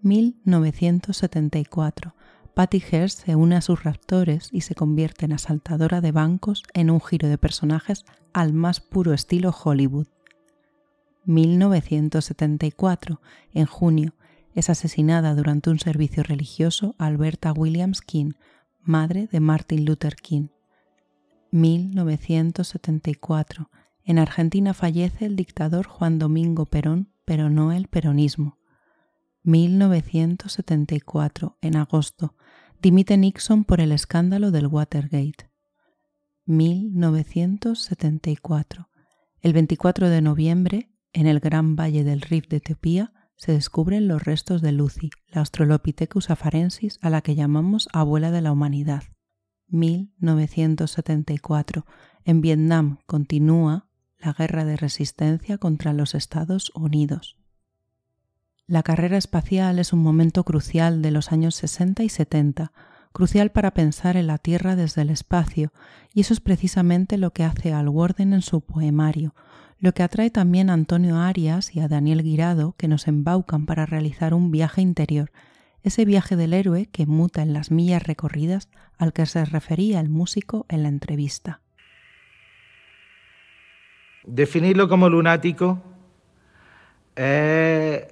1974. 0.02 2.16
Patty 2.54 2.80
Hearst 2.80 3.26
se 3.26 3.36
une 3.36 3.58
a 3.58 3.62
sus 3.62 3.84
raptores 3.84 4.48
y 4.54 4.62
se 4.62 4.76
convierte 4.76 5.26
en 5.26 5.34
asaltadora 5.34 6.00
de 6.00 6.14
bancos 6.14 6.64
en 6.74 6.90
un 6.90 7.02
giro 7.02 7.28
de 7.28 7.38
personajes 7.38 8.06
al 8.32 8.54
más 8.54 8.80
puro 8.80 9.14
estilo 9.14 9.52
Hollywood. 9.52 10.08
1974, 11.26 13.20
en 13.54 13.66
junio, 13.66 14.14
es 14.58 14.70
asesinada 14.72 15.36
durante 15.36 15.70
un 15.70 15.78
servicio 15.78 16.24
religioso 16.24 16.96
Alberta 16.98 17.54
Williams 17.54 18.02
King, 18.02 18.32
madre 18.82 19.28
de 19.28 19.40
Martin 19.40 19.86
Luther 19.86 20.16
King. 20.16 20.48
1974, 21.52 23.70
en 24.04 24.18
Argentina 24.18 24.74
fallece 24.74 25.28
el 25.28 25.36
dictador 25.36 25.86
Juan 25.86 26.18
Domingo 26.18 26.66
Perón, 26.66 27.14
pero 27.24 27.52
no 27.52 27.72
el 27.72 27.88
peronismo. 27.88 28.58
1974, 29.44 31.60
en 31.62 31.76
agosto, 31.76 32.34
dimite 32.82 33.16
Nixon 33.16 33.64
por 33.64 33.80
el 33.80 33.92
escándalo 33.92 34.50
del 34.50 34.66
Watergate. 34.66 35.52
1974. 36.48 38.90
El 39.40 39.54
24 39.54 40.10
de 40.10 40.24
noviembre, 40.24 40.90
en 41.14 41.28
el 41.28 41.42
Gran 41.42 41.76
Valle 41.76 42.04
del 42.04 42.22
Rift 42.22 42.50
de 42.50 42.58
Etiopía, 42.58 43.14
se 43.38 43.54
descubren 43.54 44.08
los 44.08 44.24
restos 44.24 44.62
de 44.62 44.74
Lucy, 44.74 45.10
la 45.30 45.42
Australopithecus 45.42 46.32
afarensis 46.32 46.98
a 47.02 47.10
la 47.10 47.22
que 47.22 47.36
llamamos 47.36 47.88
abuela 47.94 48.32
de 48.32 48.42
la 48.42 48.52
humanidad. 48.52 49.04
1974. 49.70 51.86
En 52.26 52.42
Vietnam 52.42 52.98
continúa 53.06 53.88
la 54.18 54.34
guerra 54.34 54.66
de 54.66 54.76
resistencia 54.76 55.60
contra 55.60 55.94
los 55.94 56.16
Estados 56.16 56.72
Unidos. 56.74 57.38
La 58.66 58.82
carrera 58.84 59.18
espacial 59.18 59.80
es 59.80 59.94
un 59.94 60.00
momento 60.00 60.44
crucial 60.44 61.02
de 61.02 61.12
los 61.12 61.32
años 61.32 61.56
60 61.56 62.04
y 62.04 62.10
70, 62.10 62.74
crucial 63.14 63.52
para 63.52 63.72
pensar 63.72 64.18
en 64.18 64.28
la 64.28 64.40
Tierra 64.40 64.76
desde 64.76 65.04
el 65.04 65.10
espacio, 65.10 65.72
y 66.14 66.20
eso 66.22 66.34
es 66.34 66.42
precisamente 66.42 67.18
lo 67.18 67.32
que 67.32 67.44
hace 67.44 67.72
Al 67.72 67.88
Warden 67.88 68.34
en 68.34 68.42
su 68.42 68.62
poemario, 68.62 69.36
lo 69.80 69.94
que 69.94 70.04
atrae 70.04 70.30
también 70.30 70.70
a 70.70 70.74
Antonio 70.74 71.18
Arias 71.18 71.76
y 71.76 71.80
a 71.80 71.88
Daniel 71.88 72.24
Guirado, 72.24 72.76
que 72.78 72.88
nos 72.88 73.08
embaucan 73.08 73.66
para 73.66 73.86
realizar 73.86 74.34
un 74.34 74.52
viaje 74.52 74.82
interior, 74.82 75.32
ese 75.84 76.06
viaje 76.06 76.36
del 76.36 76.54
héroe 76.54 76.88
que 76.92 77.06
muta 77.06 77.42
en 77.42 77.54
las 77.54 77.72
millas 77.72 78.04
recorridas 78.04 78.70
al 78.98 79.14
que 79.14 79.26
se 79.26 79.46
refería 79.46 80.00
el 80.00 80.10
músico 80.10 80.66
en 80.70 80.84
la 80.84 80.90
entrevista. 80.90 81.62
Definirlo 84.26 84.90
como 84.90 85.10
lunático 85.10 85.82
es 87.16 88.04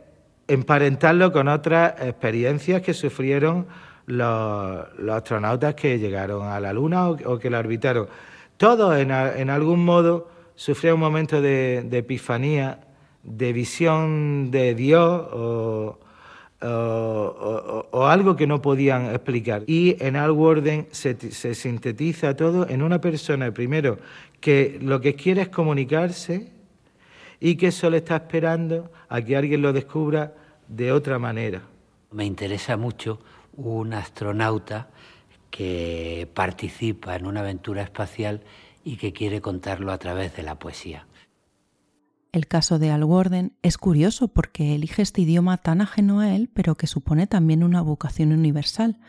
emparentarlo 0.47 1.31
con 1.31 1.47
otras 1.47 1.99
experiencias 2.01 2.81
que 2.81 2.93
sufrieron 2.93 3.67
los, 4.05 4.85
astronautas 5.11 5.75
que 5.75 5.99
llegaron 5.99 6.47
a 6.47 6.59
la 6.59 6.73
Luna 6.73 7.09
o, 7.09 7.39
que 7.39 7.49
la 7.49 7.59
orbitaron. 7.59 8.07
Todos 8.57 8.97
en, 8.97 9.11
algún 9.11 9.83
modo 9.83 10.29
sufrieron 10.55 11.01
un 11.01 11.07
momento 11.07 11.41
de, 11.41 11.87
epifanía, 11.91 12.79
de 13.23 13.53
visión 13.53 14.51
de 14.51 14.75
Dios 14.75 15.27
o, 15.31 15.99
algo 17.91 18.35
que 18.35 18.47
no 18.47 18.61
podían 18.61 19.11
explicar. 19.11 19.63
Y 19.67 19.97
en 20.03 20.15
Al 20.15 20.31
Warden 20.31 20.87
se, 20.91 21.15
se, 21.31 21.53
sintetiza 21.53 22.35
todo 22.35 22.67
en 22.67 22.81
una 22.81 22.99
persona, 22.99 23.51
primero, 23.51 23.99
que 24.39 24.79
lo 24.81 24.99
que 24.99 25.15
quiere 25.15 25.43
es 25.43 25.49
comunicarse 25.49 26.51
y 27.39 27.55
que 27.55 27.71
solo 27.71 27.97
está 27.97 28.15
esperando 28.15 28.91
a 29.09 29.21
que 29.21 29.35
alguien 29.35 29.61
lo 29.61 29.73
descubra 29.73 30.33
de 30.67 30.91
otra 30.91 31.19
manera. 31.19 31.61
Me 32.11 32.25
interesa 32.25 32.77
mucho 32.77 33.19
un 33.57 33.93
astronauta 33.93 34.89
que 35.51 36.27
participa 36.33 37.15
en 37.15 37.25
una 37.25 37.41
aventura 37.41 37.81
espacial 37.81 38.41
y 38.85 38.95
que 38.95 39.11
quiere 39.11 39.41
contarlo 39.41 39.91
a 39.91 39.97
través 39.97 40.33
de 40.37 40.43
la 40.43 40.57
poesía. 40.57 41.07
El 42.31 42.47
caso 42.47 42.79
de 42.79 42.91
Al 42.91 43.03
Warden 43.03 43.53
es 43.61 43.77
curioso 43.77 44.27
porque 44.27 44.75
elige 44.75 45.01
este 45.01 45.21
idioma 45.21 45.57
tan 45.57 45.81
ajeno 45.81 46.19
a 46.19 46.35
él, 46.35 46.49
pero 46.53 46.75
que 46.75 46.85
supone 46.87 47.27
también 47.27 47.63
una 47.63 47.81
vocación 47.81 48.31
universal. 48.31 48.99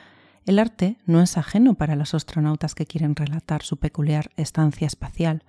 El 0.45 0.59
arte 0.59 0.97
no 1.07 1.21
es 1.21 1.37
ajeno 1.37 1.75
para 1.75 1.97
los 1.97 2.15
astronautas 2.15 2.75
que 2.75 2.87
quieren 2.87 3.15
relatar 3.15 3.63
su 3.63 3.77
peculiar 3.77 4.31
estancia 4.37 4.87
espacial. 4.87 5.45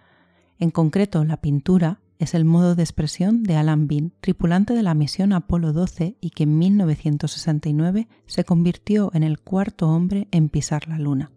En 0.59 0.71
concreto, 0.71 1.23
la 1.23 1.37
pintura 1.37 1.99
es 2.19 2.33
el 2.33 2.45
modo 2.45 2.73
de 2.73 2.81
expresión 2.81 3.43
de 3.43 3.55
Alan 3.55 3.87
Bean, 3.87 4.11
tripulante 4.21 4.73
de 4.73 4.81
la 4.83 4.95
misión 4.95 5.31
Apolo 5.31 5.71
12 5.71 6.17
y 6.19 6.31
que 6.31 6.43
en 6.43 6.57
1969 6.57 8.07
se 8.25 8.43
convirtió 8.43 9.11
en 9.13 9.21
el 9.21 9.39
cuarto 9.39 9.87
hombre 9.87 10.27
en 10.31 10.49
pisar 10.49 10.87
la 10.87 10.97
Luna. 10.97 11.31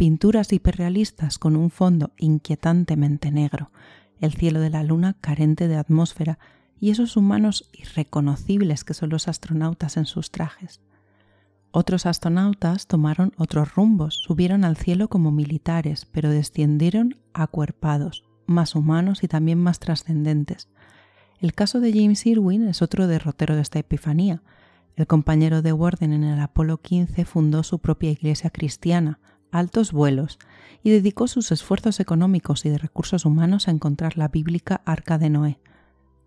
Pinturas 0.00 0.50
hiperrealistas 0.54 1.38
con 1.38 1.56
un 1.56 1.68
fondo 1.68 2.12
inquietantemente 2.16 3.30
negro, 3.30 3.70
el 4.18 4.32
cielo 4.32 4.58
de 4.58 4.70
la 4.70 4.82
Luna 4.82 5.18
carente 5.20 5.68
de 5.68 5.76
atmósfera 5.76 6.38
y 6.80 6.88
esos 6.88 7.18
humanos 7.18 7.68
irreconocibles 7.74 8.82
que 8.82 8.94
son 8.94 9.10
los 9.10 9.28
astronautas 9.28 9.98
en 9.98 10.06
sus 10.06 10.30
trajes. 10.30 10.80
Otros 11.70 12.06
astronautas 12.06 12.86
tomaron 12.86 13.34
otros 13.36 13.74
rumbos, 13.74 14.14
subieron 14.14 14.64
al 14.64 14.78
cielo 14.78 15.08
como 15.08 15.32
militares, 15.32 16.06
pero 16.10 16.30
descendieron 16.30 17.16
acuerpados, 17.34 18.24
más 18.46 18.74
humanos 18.74 19.22
y 19.22 19.28
también 19.28 19.62
más 19.62 19.80
trascendentes. 19.80 20.70
El 21.40 21.52
caso 21.52 21.78
de 21.78 21.92
James 21.92 22.24
Irwin 22.24 22.66
es 22.68 22.80
otro 22.80 23.06
derrotero 23.06 23.54
de 23.54 23.60
esta 23.60 23.80
epifanía. 23.80 24.42
El 24.96 25.06
compañero 25.06 25.60
de 25.60 25.74
Warden 25.74 26.14
en 26.14 26.24
el 26.24 26.40
Apolo 26.40 26.78
15 26.78 27.26
fundó 27.26 27.62
su 27.62 27.80
propia 27.80 28.10
iglesia 28.10 28.48
cristiana, 28.48 29.18
Altos 29.52 29.92
Vuelos, 29.92 30.38
y 30.82 30.90
dedicó 30.90 31.28
sus 31.28 31.52
esfuerzos 31.52 32.00
económicos 32.00 32.64
y 32.64 32.70
de 32.70 32.78
recursos 32.78 33.24
humanos 33.24 33.68
a 33.68 33.70
encontrar 33.70 34.16
la 34.16 34.28
bíblica 34.28 34.80
Arca 34.84 35.18
de 35.18 35.30
Noé. 35.30 35.58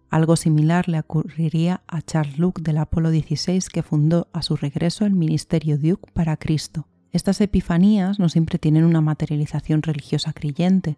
Algo 0.10 0.36
similar 0.36 0.88
le 0.88 1.00
ocurriría 1.00 1.82
a 1.88 2.02
Charles 2.02 2.38
Luke 2.38 2.62
del 2.62 2.78
Apolo 2.78 3.10
16 3.10 3.70
que 3.70 3.82
fundó 3.82 4.28
a 4.32 4.44
su 4.44 4.56
regreso 4.56 5.06
el 5.06 5.14
Ministerio 5.14 5.78
Duke 5.78 6.12
para 6.14 6.38
Cristo. 6.38 6.88
Estas 7.12 7.42
epifanías 7.42 8.20
no 8.20 8.30
siempre 8.30 8.60
tienen 8.60 8.84
una 8.84 9.02
materialización 9.02 9.82
religiosa 9.82 10.34
creyente, 10.34 10.98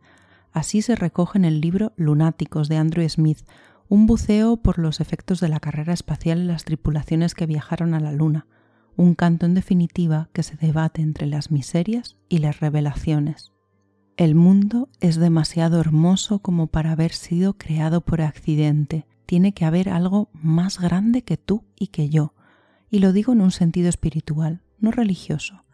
Así 0.55 0.81
se 0.81 0.95
recoge 0.95 1.37
en 1.37 1.43
el 1.43 1.59
libro 1.59 1.91
Lunáticos 1.97 2.69
de 2.69 2.77
Andrew 2.77 3.07
Smith, 3.09 3.39
un 3.89 4.07
buceo 4.07 4.55
por 4.55 4.79
los 4.79 5.01
efectos 5.01 5.41
de 5.41 5.49
la 5.49 5.59
carrera 5.59 5.91
espacial 5.91 6.39
en 6.39 6.47
las 6.47 6.63
tripulaciones 6.63 7.35
que 7.35 7.45
viajaron 7.45 7.93
a 7.93 7.99
la 7.99 8.13
Luna, 8.13 8.47
un 8.97 9.15
canto 9.15 9.45
en 9.45 9.53
definitiva 9.53 10.29
que 10.33 10.43
se 10.43 10.55
debate 10.55 11.01
entre 11.01 11.27
las 11.27 11.51
miserias 11.51 12.17
y 12.29 12.39
las 12.39 12.59
revelaciones. 12.59 13.51
El 14.17 14.35
mundo 14.35 14.87
es 15.01 15.17
demasiado 15.17 15.79
hermoso 15.81 16.39
como 16.39 16.67
para 16.67 16.93
haber 16.93 17.11
sido 17.11 17.53
creado 17.57 18.01
por 18.01 18.21
accidente. 18.21 19.05
Tiene 19.25 19.53
que 19.53 19.65
haber 19.65 19.89
algo 19.89 20.29
más 20.31 20.79
grande 20.79 21.23
que 21.23 21.35
tú 21.35 21.65
y 21.77 21.87
que 21.87 22.09
yo. 22.09 22.33
Y 22.89 22.99
lo 22.99 23.11
digo 23.11 23.33
en 23.33 23.41
un 23.41 23.51
sentido 23.51 23.89
espiritual, 23.89 24.61
no 24.79 24.91
religioso. 24.91 25.65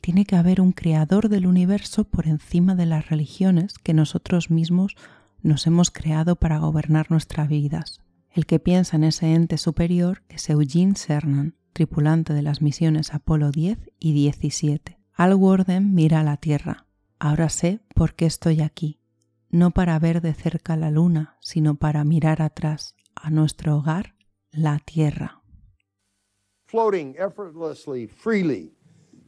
Tiene 0.00 0.24
que 0.24 0.34
haber 0.34 0.60
un 0.60 0.72
creador 0.72 1.28
del 1.28 1.46
universo 1.46 2.04
por 2.04 2.26
encima 2.26 2.74
de 2.74 2.86
las 2.86 3.08
religiones 3.08 3.74
que 3.78 3.94
nosotros 3.94 4.50
mismos 4.50 4.96
nos 5.42 5.66
hemos 5.68 5.92
creado 5.92 6.36
para 6.36 6.58
gobernar 6.58 7.10
nuestras 7.10 7.48
vidas. 7.48 8.00
El 8.30 8.46
que 8.46 8.58
piensa 8.58 8.96
en 8.96 9.04
ese 9.04 9.32
ente 9.32 9.58
superior 9.58 10.22
es 10.28 10.50
Eugene 10.50 10.96
Cernan, 10.96 11.54
tripulante 11.76 12.32
de 12.32 12.40
las 12.40 12.62
misiones 12.62 13.12
Apolo 13.12 13.50
10 13.50 13.76
y 13.98 14.14
17. 14.14 14.98
Al 15.12 15.34
Warden 15.34 15.94
mira 15.94 16.20
a 16.20 16.22
la 16.22 16.38
Tierra. 16.38 16.86
Ahora 17.18 17.50
sé 17.50 17.80
por 17.94 18.14
qué 18.14 18.24
estoy 18.24 18.62
aquí, 18.62 18.98
no 19.50 19.72
para 19.72 19.98
ver 19.98 20.22
de 20.22 20.32
cerca 20.32 20.74
la 20.76 20.90
luna, 20.90 21.36
sino 21.40 21.74
para 21.74 22.02
mirar 22.02 22.40
atrás 22.40 22.96
a 23.14 23.28
nuestro 23.28 23.76
hogar, 23.76 24.14
la 24.52 24.78
Tierra. 24.78 25.42
Floating 26.64 27.14
effortlessly, 27.18 28.06
freely, 28.06 28.72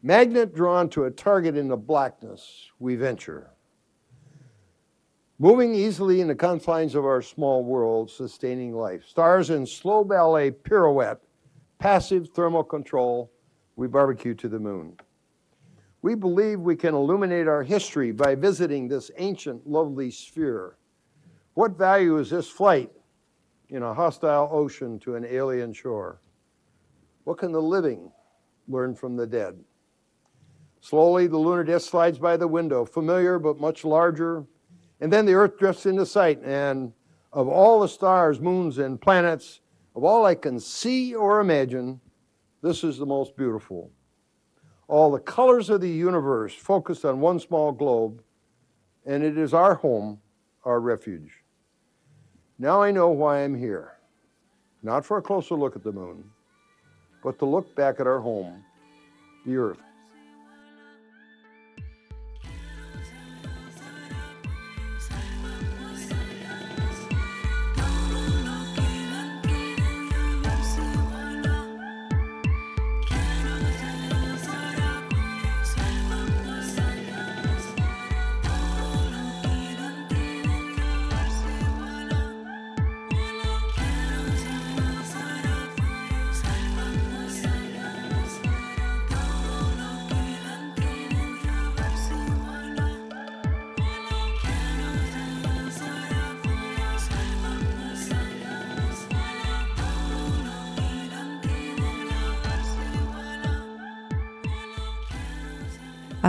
magnet 0.00 0.54
drawn 0.54 0.88
to 0.88 1.04
a 1.04 1.10
target 1.10 1.54
in 1.54 1.68
the 1.68 1.76
blackness, 1.76 2.72
we 2.78 2.96
venture. 2.96 3.50
Moving 5.38 5.74
easily 5.74 6.22
in 6.22 6.28
the 6.28 6.34
confines 6.34 6.94
of 6.94 7.04
our 7.04 7.20
small 7.20 7.62
world, 7.62 8.10
sustaining 8.10 8.74
life. 8.74 9.04
Stars 9.04 9.50
in 9.50 9.66
slow 9.66 10.02
ballet 10.02 10.50
pirouette, 10.50 11.27
passive 11.78 12.28
thermal 12.30 12.64
control, 12.64 13.32
we 13.76 13.86
barbecue 13.86 14.34
to 14.34 14.48
the 14.48 14.58
moon. 14.58 14.96
We 16.02 16.14
believe 16.14 16.60
we 16.60 16.76
can 16.76 16.94
illuminate 16.94 17.48
our 17.48 17.62
history 17.62 18.12
by 18.12 18.34
visiting 18.34 18.88
this 18.88 19.10
ancient, 19.16 19.66
lovely 19.66 20.10
sphere. 20.10 20.76
What 21.54 21.76
value 21.76 22.18
is 22.18 22.30
this 22.30 22.48
flight 22.48 22.90
in 23.68 23.82
a 23.82 23.94
hostile 23.94 24.48
ocean 24.52 24.98
to 25.00 25.16
an 25.16 25.24
alien 25.24 25.72
shore? 25.72 26.20
What 27.24 27.38
can 27.38 27.52
the 27.52 27.62
living 27.62 28.10
learn 28.68 28.94
from 28.94 29.16
the 29.16 29.26
dead? 29.26 29.58
Slowly, 30.80 31.26
the 31.26 31.36
lunar 31.36 31.64
disk 31.64 31.90
slides 31.90 32.18
by 32.18 32.36
the 32.36 32.46
window, 32.46 32.84
familiar 32.84 33.38
but 33.38 33.58
much 33.58 33.84
larger, 33.84 34.46
and 35.00 35.12
then 35.12 35.26
the 35.26 35.34
Earth 35.34 35.58
drifts 35.58 35.86
into 35.86 36.06
sight. 36.06 36.40
And 36.44 36.92
of 37.32 37.48
all 37.48 37.80
the 37.80 37.88
stars, 37.88 38.40
moons, 38.40 38.78
and 38.78 39.00
planets, 39.00 39.60
of 39.98 40.04
all 40.04 40.24
I 40.24 40.36
can 40.36 40.60
see 40.60 41.12
or 41.12 41.40
imagine, 41.40 42.00
this 42.62 42.84
is 42.84 42.98
the 42.98 43.04
most 43.04 43.36
beautiful. 43.36 43.90
All 44.86 45.10
the 45.10 45.18
colors 45.18 45.70
of 45.70 45.80
the 45.80 45.90
universe 45.90 46.54
focused 46.54 47.04
on 47.04 47.18
one 47.18 47.40
small 47.40 47.72
globe, 47.72 48.22
and 49.04 49.24
it 49.24 49.36
is 49.36 49.52
our 49.52 49.74
home, 49.74 50.20
our 50.64 50.78
refuge. 50.78 51.42
Now 52.60 52.80
I 52.80 52.92
know 52.92 53.08
why 53.08 53.42
I'm 53.42 53.56
here. 53.56 53.94
Not 54.84 55.04
for 55.04 55.18
a 55.18 55.22
closer 55.22 55.56
look 55.56 55.74
at 55.74 55.82
the 55.82 55.90
moon, 55.90 56.30
but 57.24 57.36
to 57.40 57.44
look 57.44 57.74
back 57.74 57.98
at 57.98 58.06
our 58.06 58.20
home, 58.20 58.62
the 59.44 59.56
Earth. 59.56 59.80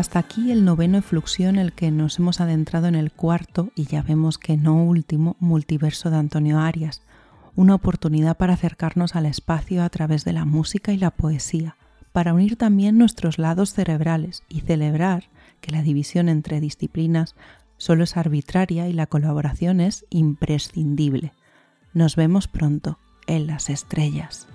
Hasta 0.09 0.17
aquí 0.17 0.51
el 0.51 0.65
noveno 0.65 0.97
efluxio 0.97 1.49
en 1.49 1.57
el 1.57 1.71
que 1.71 1.91
nos 1.91 2.17
hemos 2.17 2.41
adentrado 2.41 2.87
en 2.87 2.95
el 2.95 3.11
cuarto 3.11 3.69
y 3.75 3.85
ya 3.85 4.01
vemos 4.01 4.39
que 4.39 4.57
no 4.57 4.83
último 4.83 5.37
multiverso 5.39 6.09
de 6.09 6.17
Antonio 6.17 6.57
Arias, 6.57 7.03
una 7.55 7.75
oportunidad 7.75 8.35
para 8.35 8.53
acercarnos 8.53 9.15
al 9.15 9.27
espacio 9.27 9.83
a 9.83 9.89
través 9.89 10.25
de 10.25 10.33
la 10.33 10.45
música 10.45 10.93
y 10.93 10.97
la 10.97 11.11
poesía, 11.11 11.75
para 12.11 12.33
unir 12.33 12.55
también 12.55 12.97
nuestros 12.97 13.37
lados 13.37 13.75
cerebrales 13.75 14.41
y 14.49 14.61
celebrar 14.61 15.25
que 15.61 15.69
la 15.69 15.83
división 15.83 16.27
entre 16.27 16.59
disciplinas 16.59 17.35
solo 17.77 18.03
es 18.03 18.17
arbitraria 18.17 18.89
y 18.89 18.93
la 18.93 19.05
colaboración 19.05 19.79
es 19.79 20.07
imprescindible. 20.09 21.33
Nos 21.93 22.15
vemos 22.15 22.47
pronto 22.47 22.97
en 23.27 23.45
las 23.45 23.69
estrellas. 23.69 24.47